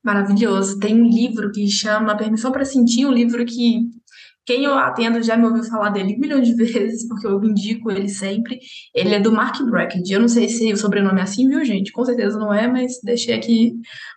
Maravilhoso. 0.00 0.78
Tem 0.78 0.94
um 0.94 1.08
livro 1.08 1.50
que 1.50 1.68
chama 1.68 2.16
Permissão 2.16 2.52
para 2.52 2.64
Sentir, 2.64 3.06
um 3.06 3.12
livro 3.12 3.44
que 3.44 3.88
quem 4.44 4.64
eu 4.64 4.74
atendo 4.74 5.22
já 5.22 5.36
me 5.36 5.46
ouviu 5.46 5.64
falar 5.64 5.90
dele 5.90 6.14
um 6.16 6.20
milhão 6.20 6.40
de 6.40 6.52
vezes, 6.54 7.06
porque 7.08 7.26
eu 7.26 7.42
indico 7.44 7.90
ele 7.90 8.08
sempre. 8.08 8.60
Ele 8.94 9.14
é 9.14 9.20
do 9.20 9.32
Mark 9.32 9.60
Brackett. 9.62 10.12
Eu 10.12 10.20
não 10.20 10.28
sei 10.28 10.48
se 10.48 10.72
o 10.72 10.76
sobrenome 10.76 11.20
é 11.20 11.22
assim, 11.22 11.48
viu, 11.48 11.64
gente? 11.64 11.92
Com 11.92 12.04
certeza 12.04 12.38
não 12.38 12.52
é, 12.52 12.66
mas 12.68 13.00
deixei 13.02 13.34
aqui 13.34 13.74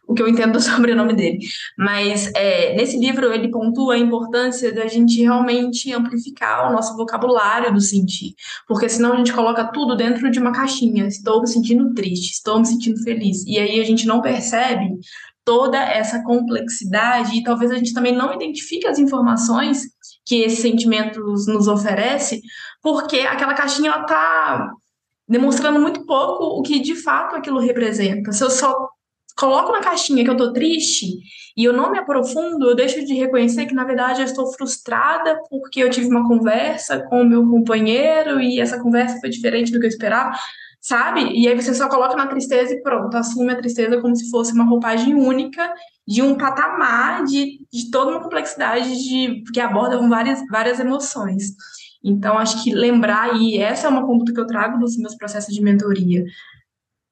o 0.07 0.13
que 0.13 0.21
eu 0.21 0.27
entendo 0.27 0.53
do 0.53 0.61
sobrenome 0.61 1.13
dele. 1.13 1.39
Mas 1.77 2.31
é, 2.35 2.75
nesse 2.75 2.97
livro 2.97 3.31
ele 3.31 3.49
pontua 3.49 3.95
a 3.95 3.97
importância 3.97 4.73
da 4.73 4.87
gente 4.87 5.21
realmente 5.21 5.91
amplificar 5.93 6.69
o 6.69 6.73
nosso 6.73 6.95
vocabulário 6.95 7.73
do 7.73 7.81
sentir. 7.81 8.33
Porque 8.67 8.89
senão 8.89 9.13
a 9.13 9.17
gente 9.17 9.33
coloca 9.33 9.65
tudo 9.71 9.95
dentro 9.95 10.29
de 10.31 10.39
uma 10.39 10.51
caixinha. 10.51 11.07
Estou 11.07 11.41
me 11.41 11.47
sentindo 11.47 11.93
triste, 11.93 12.33
estou 12.33 12.59
me 12.59 12.65
sentindo 12.65 13.01
feliz. 13.03 13.45
E 13.45 13.57
aí 13.59 13.79
a 13.79 13.83
gente 13.83 14.05
não 14.05 14.21
percebe 14.21 14.97
toda 15.47 15.81
essa 15.81 16.21
complexidade 16.23 17.37
e 17.37 17.41
talvez 17.41 17.71
a 17.71 17.75
gente 17.75 17.93
também 17.93 18.13
não 18.13 18.33
identifique 18.33 18.85
as 18.85 18.99
informações 18.99 19.83
que 20.25 20.41
esses 20.41 20.59
sentimentos 20.59 21.47
nos 21.47 21.69
oferece, 21.69 22.41
porque 22.83 23.21
aquela 23.21 23.53
caixinha 23.53 23.91
ela 23.91 24.03
tá 24.03 24.69
demonstrando 25.25 25.79
muito 25.79 26.05
pouco 26.05 26.43
o 26.43 26.61
que 26.61 26.79
de 26.79 26.95
fato 26.95 27.33
aquilo 27.33 27.61
representa. 27.61 28.33
Se 28.33 28.43
eu 28.43 28.49
só 28.49 28.89
coloco 29.37 29.71
na 29.71 29.79
caixinha 29.79 30.21
que 30.25 30.29
eu 30.29 30.35
tô 30.35 30.51
triste 30.51 31.13
e 31.55 31.63
eu 31.63 31.71
não 31.71 31.91
me 31.91 31.97
aprofundo, 31.97 32.69
eu 32.69 32.75
deixo 32.75 33.05
de 33.05 33.13
reconhecer 33.13 33.67
que 33.67 33.73
na 33.73 33.85
verdade 33.85 34.19
eu 34.19 34.25
estou 34.25 34.51
frustrada 34.51 35.39
porque 35.49 35.81
eu 35.81 35.89
tive 35.89 36.07
uma 36.07 36.27
conversa 36.27 37.05
com 37.07 37.21
o 37.21 37.25
meu 37.25 37.47
companheiro 37.47 38.41
e 38.41 38.59
essa 38.59 38.81
conversa 38.81 39.17
foi 39.21 39.29
diferente 39.29 39.71
do 39.71 39.79
que 39.79 39.85
eu 39.85 39.89
esperava 39.89 40.35
sabe? 40.79 41.31
E 41.33 41.47
aí 41.47 41.55
você 41.55 41.73
só 41.73 41.89
coloca 41.89 42.15
na 42.15 42.27
tristeza 42.27 42.73
e 42.73 42.81
pronto, 42.81 43.15
assume 43.15 43.51
a 43.51 43.57
tristeza 43.57 44.01
como 44.01 44.15
se 44.15 44.29
fosse 44.29 44.53
uma 44.53 44.63
roupagem 44.63 45.15
única 45.15 45.73
de 46.07 46.21
um 46.21 46.35
patamar 46.35 47.25
de, 47.25 47.59
de 47.71 47.91
toda 47.91 48.11
uma 48.11 48.23
complexidade 48.23 48.89
de 49.03 49.43
que 49.53 49.59
aborda 49.59 49.97
várias, 50.07 50.41
várias 50.49 50.79
emoções. 50.79 51.55
Então, 52.03 52.37
acho 52.37 52.63
que 52.63 52.73
lembrar, 52.73 53.35
e 53.35 53.57
essa 53.57 53.87
é 53.87 53.89
uma 53.89 54.05
conduta 54.05 54.33
que 54.33 54.39
eu 54.39 54.47
trago 54.47 54.79
dos 54.79 54.97
meus 54.97 55.15
processos 55.15 55.53
de 55.53 55.61
mentoria, 55.61 56.23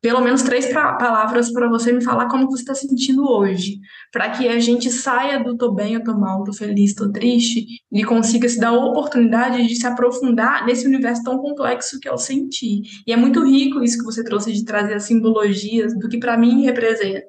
pelo 0.06 0.22
menos 0.22 0.44
três 0.44 0.72
palavras 0.72 1.52
para 1.52 1.68
você 1.68 1.92
me 1.92 2.04
falar 2.04 2.28
como 2.28 2.46
você 2.46 2.62
está 2.62 2.76
sentindo 2.76 3.28
hoje, 3.28 3.80
para 4.12 4.30
que 4.30 4.48
a 4.48 4.60
gente 4.60 4.92
saia 4.92 5.44
do 5.44 5.58
tô 5.58 5.72
bem, 5.72 5.96
eu 5.96 6.04
tô 6.04 6.16
mal, 6.16 6.44
tô 6.44 6.54
feliz, 6.54 6.94
tô 6.94 7.12
triste, 7.12 7.66
e 7.92 8.04
consiga 8.04 8.48
se 8.48 8.60
dar 8.60 8.68
a 8.68 8.86
oportunidade 8.86 9.66
de 9.66 9.76
se 9.76 9.88
aprofundar 9.88 10.64
nesse 10.64 10.86
universo 10.86 11.24
tão 11.24 11.40
complexo 11.40 12.00
que 12.00 12.08
é 12.08 12.14
o 12.14 12.20
sentir. 12.20 12.84
E 13.08 13.12
é 13.12 13.18
muito 13.18 13.44
rico 13.44 13.84
isso 13.84 13.98
que 13.98 14.04
você 14.04 14.24
trouxe 14.24 14.54
de 14.54 14.64
trazer 14.64 14.94
as 14.94 15.06
simbologias 15.06 15.98
do 15.98 16.08
que 16.08 16.20
para 16.20 16.38
mim 16.38 16.62
representa. 16.62 17.26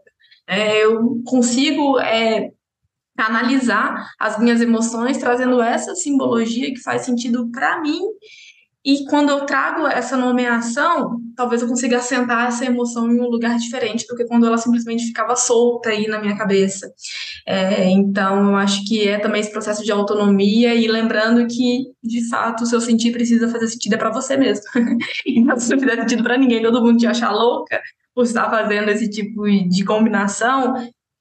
É, 0.47 0.85
eu 0.85 1.23
consigo 1.25 1.99
é, 1.99 2.51
analisar 3.17 4.11
as 4.19 4.39
minhas 4.39 4.61
emoções 4.61 5.17
trazendo 5.17 5.63
essa 5.63 5.95
simbologia 5.95 6.71
que 6.75 6.83
faz 6.83 7.07
sentido 7.07 7.51
para 7.51 7.81
mim 7.81 8.03
e 8.87 9.05
quando 9.07 9.31
eu 9.31 9.41
trago 9.45 9.85
essa 9.85 10.17
nomeação, 10.17 11.21
talvez 11.35 11.61
eu 11.61 11.67
consiga 11.67 11.97
assentar 11.97 12.47
essa 12.47 12.65
emoção 12.65 13.11
em 13.11 13.21
um 13.21 13.27
lugar 13.27 13.59
diferente 13.59 14.07
do 14.07 14.15
que 14.15 14.25
quando 14.25 14.47
ela 14.47 14.57
simplesmente 14.57 15.07
ficava 15.07 15.35
solta 15.35 15.89
aí 15.89 16.07
na 16.07 16.21
minha 16.21 16.37
cabeça. 16.37 16.93
É, 17.45 17.91
então, 17.91 18.51
eu 18.51 18.57
acho 18.57 18.85
que 18.85 19.09
é 19.09 19.19
também 19.19 19.41
esse 19.41 19.51
processo 19.51 19.83
de 19.83 19.91
autonomia 19.91 20.73
e 20.73 20.87
lembrando 20.87 21.49
que, 21.49 21.87
de 22.01 22.29
fato, 22.29 22.63
o 22.63 22.67
seu 22.67 22.81
sentir 22.81 23.11
precisa 23.11 23.49
fazer 23.49 23.67
sentido 23.67 23.95
é 23.95 23.99
para 23.99 24.13
você 24.13 24.37
mesmo. 24.37 24.63
então, 25.27 25.59
se 25.59 25.71
não 25.73 25.81
fizer 25.81 25.97
sentido 25.97 26.23
para 26.23 26.39
ninguém, 26.39 26.63
todo 26.63 26.81
mundo 26.81 26.97
te 26.97 27.09
achar 27.09 27.33
louca 27.33 27.83
por 28.15 28.25
estar 28.25 28.49
fazendo 28.49 28.89
esse 28.89 29.11
tipo 29.11 29.43
de 29.69 29.85
combinação, 29.85 30.75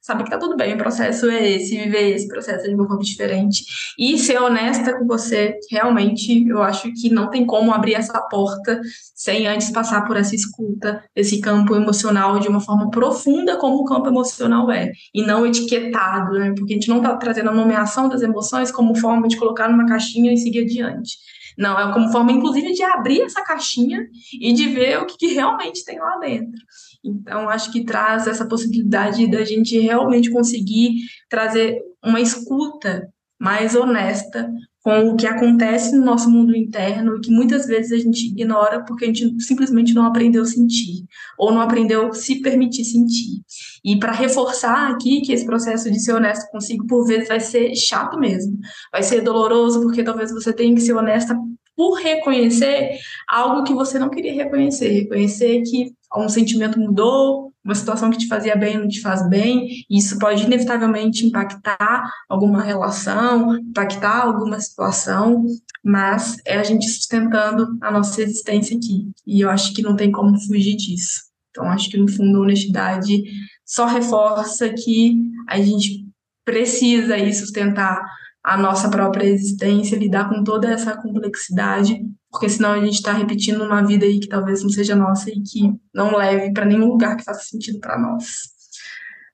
sabe 0.05 0.23
que 0.23 0.29
tá 0.29 0.37
tudo 0.37 0.55
bem, 0.55 0.75
o 0.75 0.77
processo 0.77 1.27
é 1.27 1.49
esse, 1.49 1.75
viver 1.75 2.11
esse 2.11 2.27
processo 2.27 2.67
de 2.67 2.75
uma 2.75 2.87
forma 2.87 3.01
diferente. 3.01 3.65
E 3.97 4.19
ser 4.19 4.39
honesta 4.39 4.99
com 4.99 5.07
você, 5.07 5.57
realmente, 5.71 6.47
eu 6.47 6.61
acho 6.61 6.93
que 6.93 7.09
não 7.09 7.27
tem 7.31 7.43
como 7.43 7.73
abrir 7.73 7.95
essa 7.95 8.21
porta 8.21 8.79
sem 9.15 9.47
antes 9.47 9.71
passar 9.71 10.05
por 10.05 10.15
essa 10.15 10.35
escuta, 10.35 11.03
esse 11.15 11.41
campo 11.41 11.75
emocional 11.75 12.37
de 12.37 12.47
uma 12.47 12.61
forma 12.61 12.91
profunda, 12.91 13.57
como 13.57 13.77
o 13.77 13.85
campo 13.85 14.07
emocional 14.07 14.71
é, 14.71 14.91
e 15.11 15.23
não 15.23 15.43
etiquetado, 15.43 16.33
né? 16.33 16.53
Porque 16.55 16.73
a 16.73 16.75
gente 16.75 16.87
não 16.89 17.01
tá 17.01 17.17
trazendo 17.17 17.49
a 17.49 17.53
nomeação 17.53 18.07
das 18.07 18.21
emoções 18.21 18.71
como 18.71 18.95
forma 18.95 19.27
de 19.27 19.37
colocar 19.37 19.67
numa 19.67 19.87
caixinha 19.87 20.31
e 20.31 20.37
seguir 20.37 20.65
adiante. 20.65 21.17
Não, 21.57 21.79
é 21.79 21.91
como 21.93 22.11
forma, 22.11 22.31
inclusive, 22.31 22.73
de 22.73 22.83
abrir 22.83 23.21
essa 23.21 23.41
caixinha 23.41 24.05
e 24.39 24.53
de 24.53 24.67
ver 24.67 24.99
o 24.99 25.05
que, 25.05 25.17
que 25.17 25.27
realmente 25.33 25.83
tem 25.85 25.97
lá 25.97 26.17
dentro. 26.17 26.61
Então, 27.05 27.49
acho 27.49 27.71
que 27.71 27.85
traz 27.85 28.27
essa 28.27 28.47
possibilidade 28.47 29.29
da 29.29 29.43
gente 29.45 29.77
realmente 29.79 30.31
conseguir 30.31 30.95
trazer 31.29 31.79
uma 32.03 32.19
escuta 32.19 33.07
mais 33.39 33.75
honesta 33.75 34.49
com 34.85 35.09
o 35.09 35.15
que 35.15 35.25
acontece 35.25 35.95
no 35.95 36.05
nosso 36.05 36.29
mundo 36.29 36.55
interno 36.55 37.17
e 37.17 37.19
que 37.19 37.31
muitas 37.31 37.65
vezes 37.65 37.91
a 37.91 37.97
gente 37.97 38.27
ignora 38.27 38.85
porque 38.85 39.05
a 39.05 39.07
gente 39.07 39.41
simplesmente 39.43 39.95
não 39.95 40.05
aprendeu 40.05 40.43
a 40.43 40.45
sentir 40.45 41.03
ou 41.39 41.51
não 41.51 41.59
aprendeu 41.59 42.09
a 42.09 42.13
se 42.13 42.39
permitir 42.39 42.85
sentir. 42.85 43.41
E 43.83 43.97
para 43.97 44.11
reforçar 44.11 44.91
aqui 44.91 45.21
que 45.21 45.33
esse 45.33 45.43
processo 45.43 45.89
de 45.89 45.99
ser 45.99 46.13
honesto 46.13 46.47
consigo 46.51 46.85
por 46.85 47.07
vezes 47.07 47.27
vai 47.27 47.39
ser 47.39 47.75
chato 47.75 48.19
mesmo, 48.19 48.59
vai 48.91 49.01
ser 49.01 49.21
doloroso 49.21 49.81
porque 49.81 50.03
talvez 50.03 50.31
você 50.31 50.53
tenha 50.53 50.75
que 50.75 50.81
ser 50.81 50.93
honesta 50.93 51.35
por 51.75 51.95
reconhecer 51.95 52.97
algo 53.27 53.63
que 53.63 53.73
você 53.73 53.99
não 53.99 54.09
queria 54.09 54.33
reconhecer, 54.33 54.89
reconhecer 54.89 55.61
que 55.63 55.93
um 56.15 56.29
sentimento 56.29 56.79
mudou, 56.79 57.53
uma 57.63 57.75
situação 57.75 58.09
que 58.09 58.19
te 58.19 58.27
fazia 58.27 58.55
bem 58.55 58.77
não 58.77 58.87
te 58.87 59.01
faz 59.01 59.27
bem, 59.27 59.67
e 59.89 59.97
isso 59.97 60.17
pode 60.19 60.43
inevitavelmente 60.43 61.25
impactar 61.25 62.09
alguma 62.29 62.61
relação, 62.61 63.57
impactar 63.57 64.21
alguma 64.21 64.59
situação, 64.59 65.43
mas 65.83 66.37
é 66.45 66.57
a 66.57 66.63
gente 66.63 66.87
sustentando 66.87 67.77
a 67.81 67.91
nossa 67.91 68.21
existência 68.21 68.77
aqui, 68.77 69.09
e 69.25 69.41
eu 69.41 69.49
acho 69.49 69.73
que 69.73 69.81
não 69.81 69.95
tem 69.95 70.11
como 70.11 70.39
fugir 70.39 70.75
disso. 70.75 71.21
Então, 71.49 71.65
acho 71.65 71.89
que 71.89 71.97
no 71.97 72.07
fundo 72.07 72.37
a 72.37 72.41
honestidade 72.41 73.23
só 73.65 73.85
reforça 73.85 74.69
que 74.69 75.17
a 75.47 75.59
gente 75.59 76.05
precisa 76.43 77.15
aí 77.15 77.33
sustentar 77.33 78.05
a 78.45 78.55
nossa 78.55 78.87
própria 78.89 79.25
existência, 79.25 79.97
lidar 79.97 80.29
com 80.29 80.43
toda 80.43 80.69
essa 80.69 80.95
complexidade, 80.95 81.99
porque 82.31 82.47
senão 82.47 82.73
a 82.73 82.79
gente 82.79 82.93
está 82.93 83.11
repetindo 83.11 83.63
uma 83.63 83.81
vida 83.83 84.05
aí 84.05 84.19
que 84.19 84.27
talvez 84.27 84.61
não 84.61 84.69
seja 84.69 84.95
nossa 84.95 85.31
e 85.31 85.41
que 85.41 85.73
não 85.91 86.15
leve 86.15 86.53
para 86.53 86.63
nenhum 86.63 86.85
lugar 86.85 87.17
que 87.17 87.23
faça 87.23 87.43
sentido 87.43 87.79
para 87.79 87.97
nós. 87.97 88.53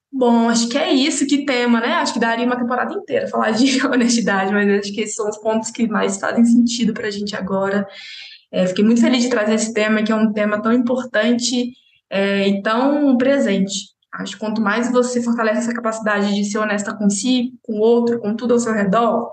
Bom, 0.09 0.47
acho 0.47 0.69
que 0.69 0.77
é 0.77 0.93
isso, 0.93 1.27
que 1.27 1.45
tema, 1.45 1.81
né? 1.81 1.95
Acho 1.95 2.13
que 2.13 2.19
daria 2.21 2.45
uma 2.45 2.57
temporada 2.57 2.93
inteira 2.93 3.27
falar 3.27 3.51
de 3.51 3.83
honestidade, 3.85 4.53
mas 4.53 4.79
acho 4.79 4.93
que 4.93 5.01
esses 5.01 5.15
são 5.15 5.27
os 5.27 5.37
pontos 5.39 5.71
que 5.71 5.89
mais 5.89 6.17
fazem 6.17 6.45
sentido 6.45 6.93
para 6.93 7.07
a 7.07 7.11
gente 7.11 7.35
agora. 7.35 7.85
É, 8.49 8.65
fiquei 8.65 8.85
muito 8.85 9.01
feliz 9.01 9.23
de 9.23 9.29
trazer 9.29 9.55
esse 9.55 9.73
tema, 9.73 10.03
que 10.03 10.11
é 10.11 10.15
um 10.15 10.31
tema 10.31 10.61
tão 10.61 10.71
importante 10.71 11.73
é, 12.09 12.47
e 12.47 12.61
tão 12.61 13.17
presente. 13.17 13.91
Acho 14.13 14.33
que 14.33 14.39
quanto 14.39 14.61
mais 14.61 14.91
você 14.91 15.21
fortalece 15.21 15.59
essa 15.59 15.73
capacidade 15.73 16.33
de 16.35 16.43
ser 16.45 16.57
honesta 16.57 16.93
com 16.93 17.09
si, 17.09 17.57
com 17.61 17.73
o 17.73 17.79
outro, 17.79 18.19
com 18.19 18.35
tudo 18.35 18.53
ao 18.53 18.59
seu 18.59 18.73
redor, 18.73 19.31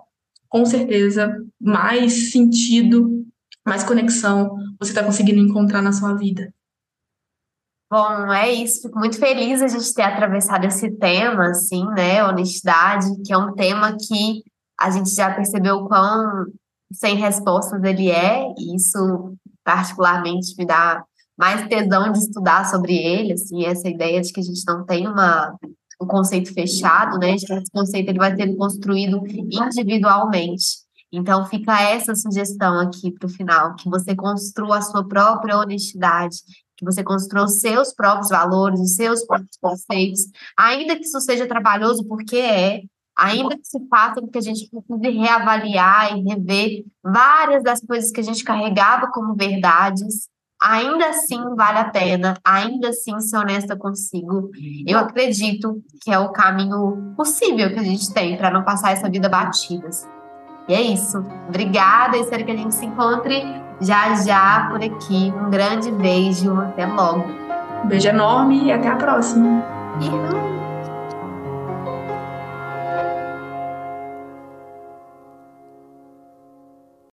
com 0.48 0.64
certeza 0.64 1.36
mais 1.60 2.30
sentido, 2.30 3.26
mais 3.66 3.82
conexão 3.82 4.56
você 4.78 4.92
está 4.92 5.02
conseguindo 5.02 5.40
encontrar 5.40 5.82
na 5.82 5.92
sua 5.92 6.14
vida. 6.14 6.52
Bom, 7.90 8.32
é 8.32 8.52
isso. 8.52 8.82
Fico 8.82 8.98
muito 8.98 9.18
feliz 9.18 9.62
a 9.62 9.68
gente 9.68 9.94
ter 9.94 10.02
atravessado 10.02 10.64
esse 10.66 10.90
tema, 10.90 11.48
assim, 11.48 11.84
né? 11.88 12.22
Honestidade, 12.24 13.06
que 13.24 13.32
é 13.32 13.38
um 13.38 13.54
tema 13.54 13.96
que 13.96 14.42
a 14.78 14.90
gente 14.90 15.10
já 15.10 15.34
percebeu 15.34 15.86
quão 15.86 16.46
sem 16.92 17.16
respostas 17.16 17.82
ele 17.82 18.10
é, 18.10 18.52
e 18.56 18.76
isso 18.76 19.34
particularmente 19.64 20.54
me 20.56 20.66
dá 20.66 21.04
mais 21.38 21.66
tesão 21.68 22.10
de 22.10 22.18
estudar 22.18 22.68
sobre 22.68 22.96
ele, 22.96 23.34
assim, 23.34 23.64
essa 23.64 23.88
ideia 23.88 24.20
de 24.20 24.32
que 24.32 24.40
a 24.40 24.42
gente 24.42 24.62
não 24.66 24.84
tem 24.84 25.06
uma, 25.06 25.56
um 26.02 26.06
conceito 26.06 26.52
fechado, 26.52 27.16
né? 27.18 27.36
Esse 27.36 27.46
conceito 27.72 28.08
ele 28.08 28.18
vai 28.18 28.34
ser 28.34 28.56
construído 28.56 29.22
individualmente. 29.26 30.88
Então 31.12 31.46
fica 31.46 31.80
essa 31.80 32.14
sugestão 32.14 32.78
aqui 32.80 33.12
para 33.12 33.26
o 33.26 33.30
final, 33.30 33.74
que 33.76 33.88
você 33.88 34.14
construa 34.14 34.78
a 34.78 34.82
sua 34.82 35.06
própria 35.06 35.56
honestidade, 35.56 36.38
que 36.76 36.84
você 36.84 37.02
construa 37.02 37.44
os 37.44 37.60
seus 37.60 37.94
próprios 37.94 38.28
valores, 38.28 38.80
os 38.80 38.94
seus 38.94 39.24
próprios 39.24 39.56
conceitos, 39.60 40.20
ainda 40.56 40.96
que 40.96 41.04
isso 41.04 41.20
seja 41.20 41.46
trabalhoso, 41.46 42.04
porque 42.04 42.36
é, 42.36 42.82
ainda 43.16 43.56
que 43.56 43.64
se 43.64 43.78
faça 43.88 44.20
com 44.20 44.28
que 44.28 44.38
a 44.38 44.42
gente 44.42 44.68
precise 44.68 45.18
reavaliar 45.18 46.16
e 46.16 46.22
rever 46.22 46.84
várias 47.02 47.64
das 47.64 47.80
coisas 47.80 48.12
que 48.12 48.20
a 48.20 48.24
gente 48.24 48.44
carregava 48.44 49.10
como 49.10 49.34
verdades, 49.34 50.28
ainda 50.60 51.08
assim 51.08 51.42
vale 51.54 51.78
a 51.78 51.84
pena, 51.84 52.34
ainda 52.44 52.88
assim 52.88 53.18
ser 53.20 53.36
honesta 53.36 53.76
consigo. 53.76 54.50
Eu 54.86 54.98
acredito 54.98 55.82
que 56.02 56.10
é 56.10 56.18
o 56.18 56.30
caminho 56.30 57.14
possível 57.16 57.68
que 57.70 57.78
a 57.78 57.84
gente 57.84 58.12
tem 58.12 58.36
para 58.36 58.50
não 58.50 58.64
passar 58.64 58.92
essa 58.92 59.08
vida 59.08 59.28
batidas. 59.28 60.06
E 60.68 60.74
é 60.74 60.82
isso. 60.82 61.24
Obrigada, 61.48 62.16
espero 62.16 62.44
que 62.44 62.50
a 62.50 62.56
gente 62.56 62.74
se 62.74 62.84
encontre 62.84 63.42
já 63.80 64.14
já 64.16 64.68
por 64.70 64.82
aqui. 64.82 65.32
Um 65.34 65.50
grande 65.50 65.90
beijo, 65.90 66.52
até 66.60 66.86
logo. 66.86 67.24
Um 67.84 67.88
beijo 67.88 68.08
enorme 68.08 68.64
e 68.64 68.72
até 68.72 68.88
a 68.88 68.96
próxima. 68.96 69.64
Uhum. 70.00 70.57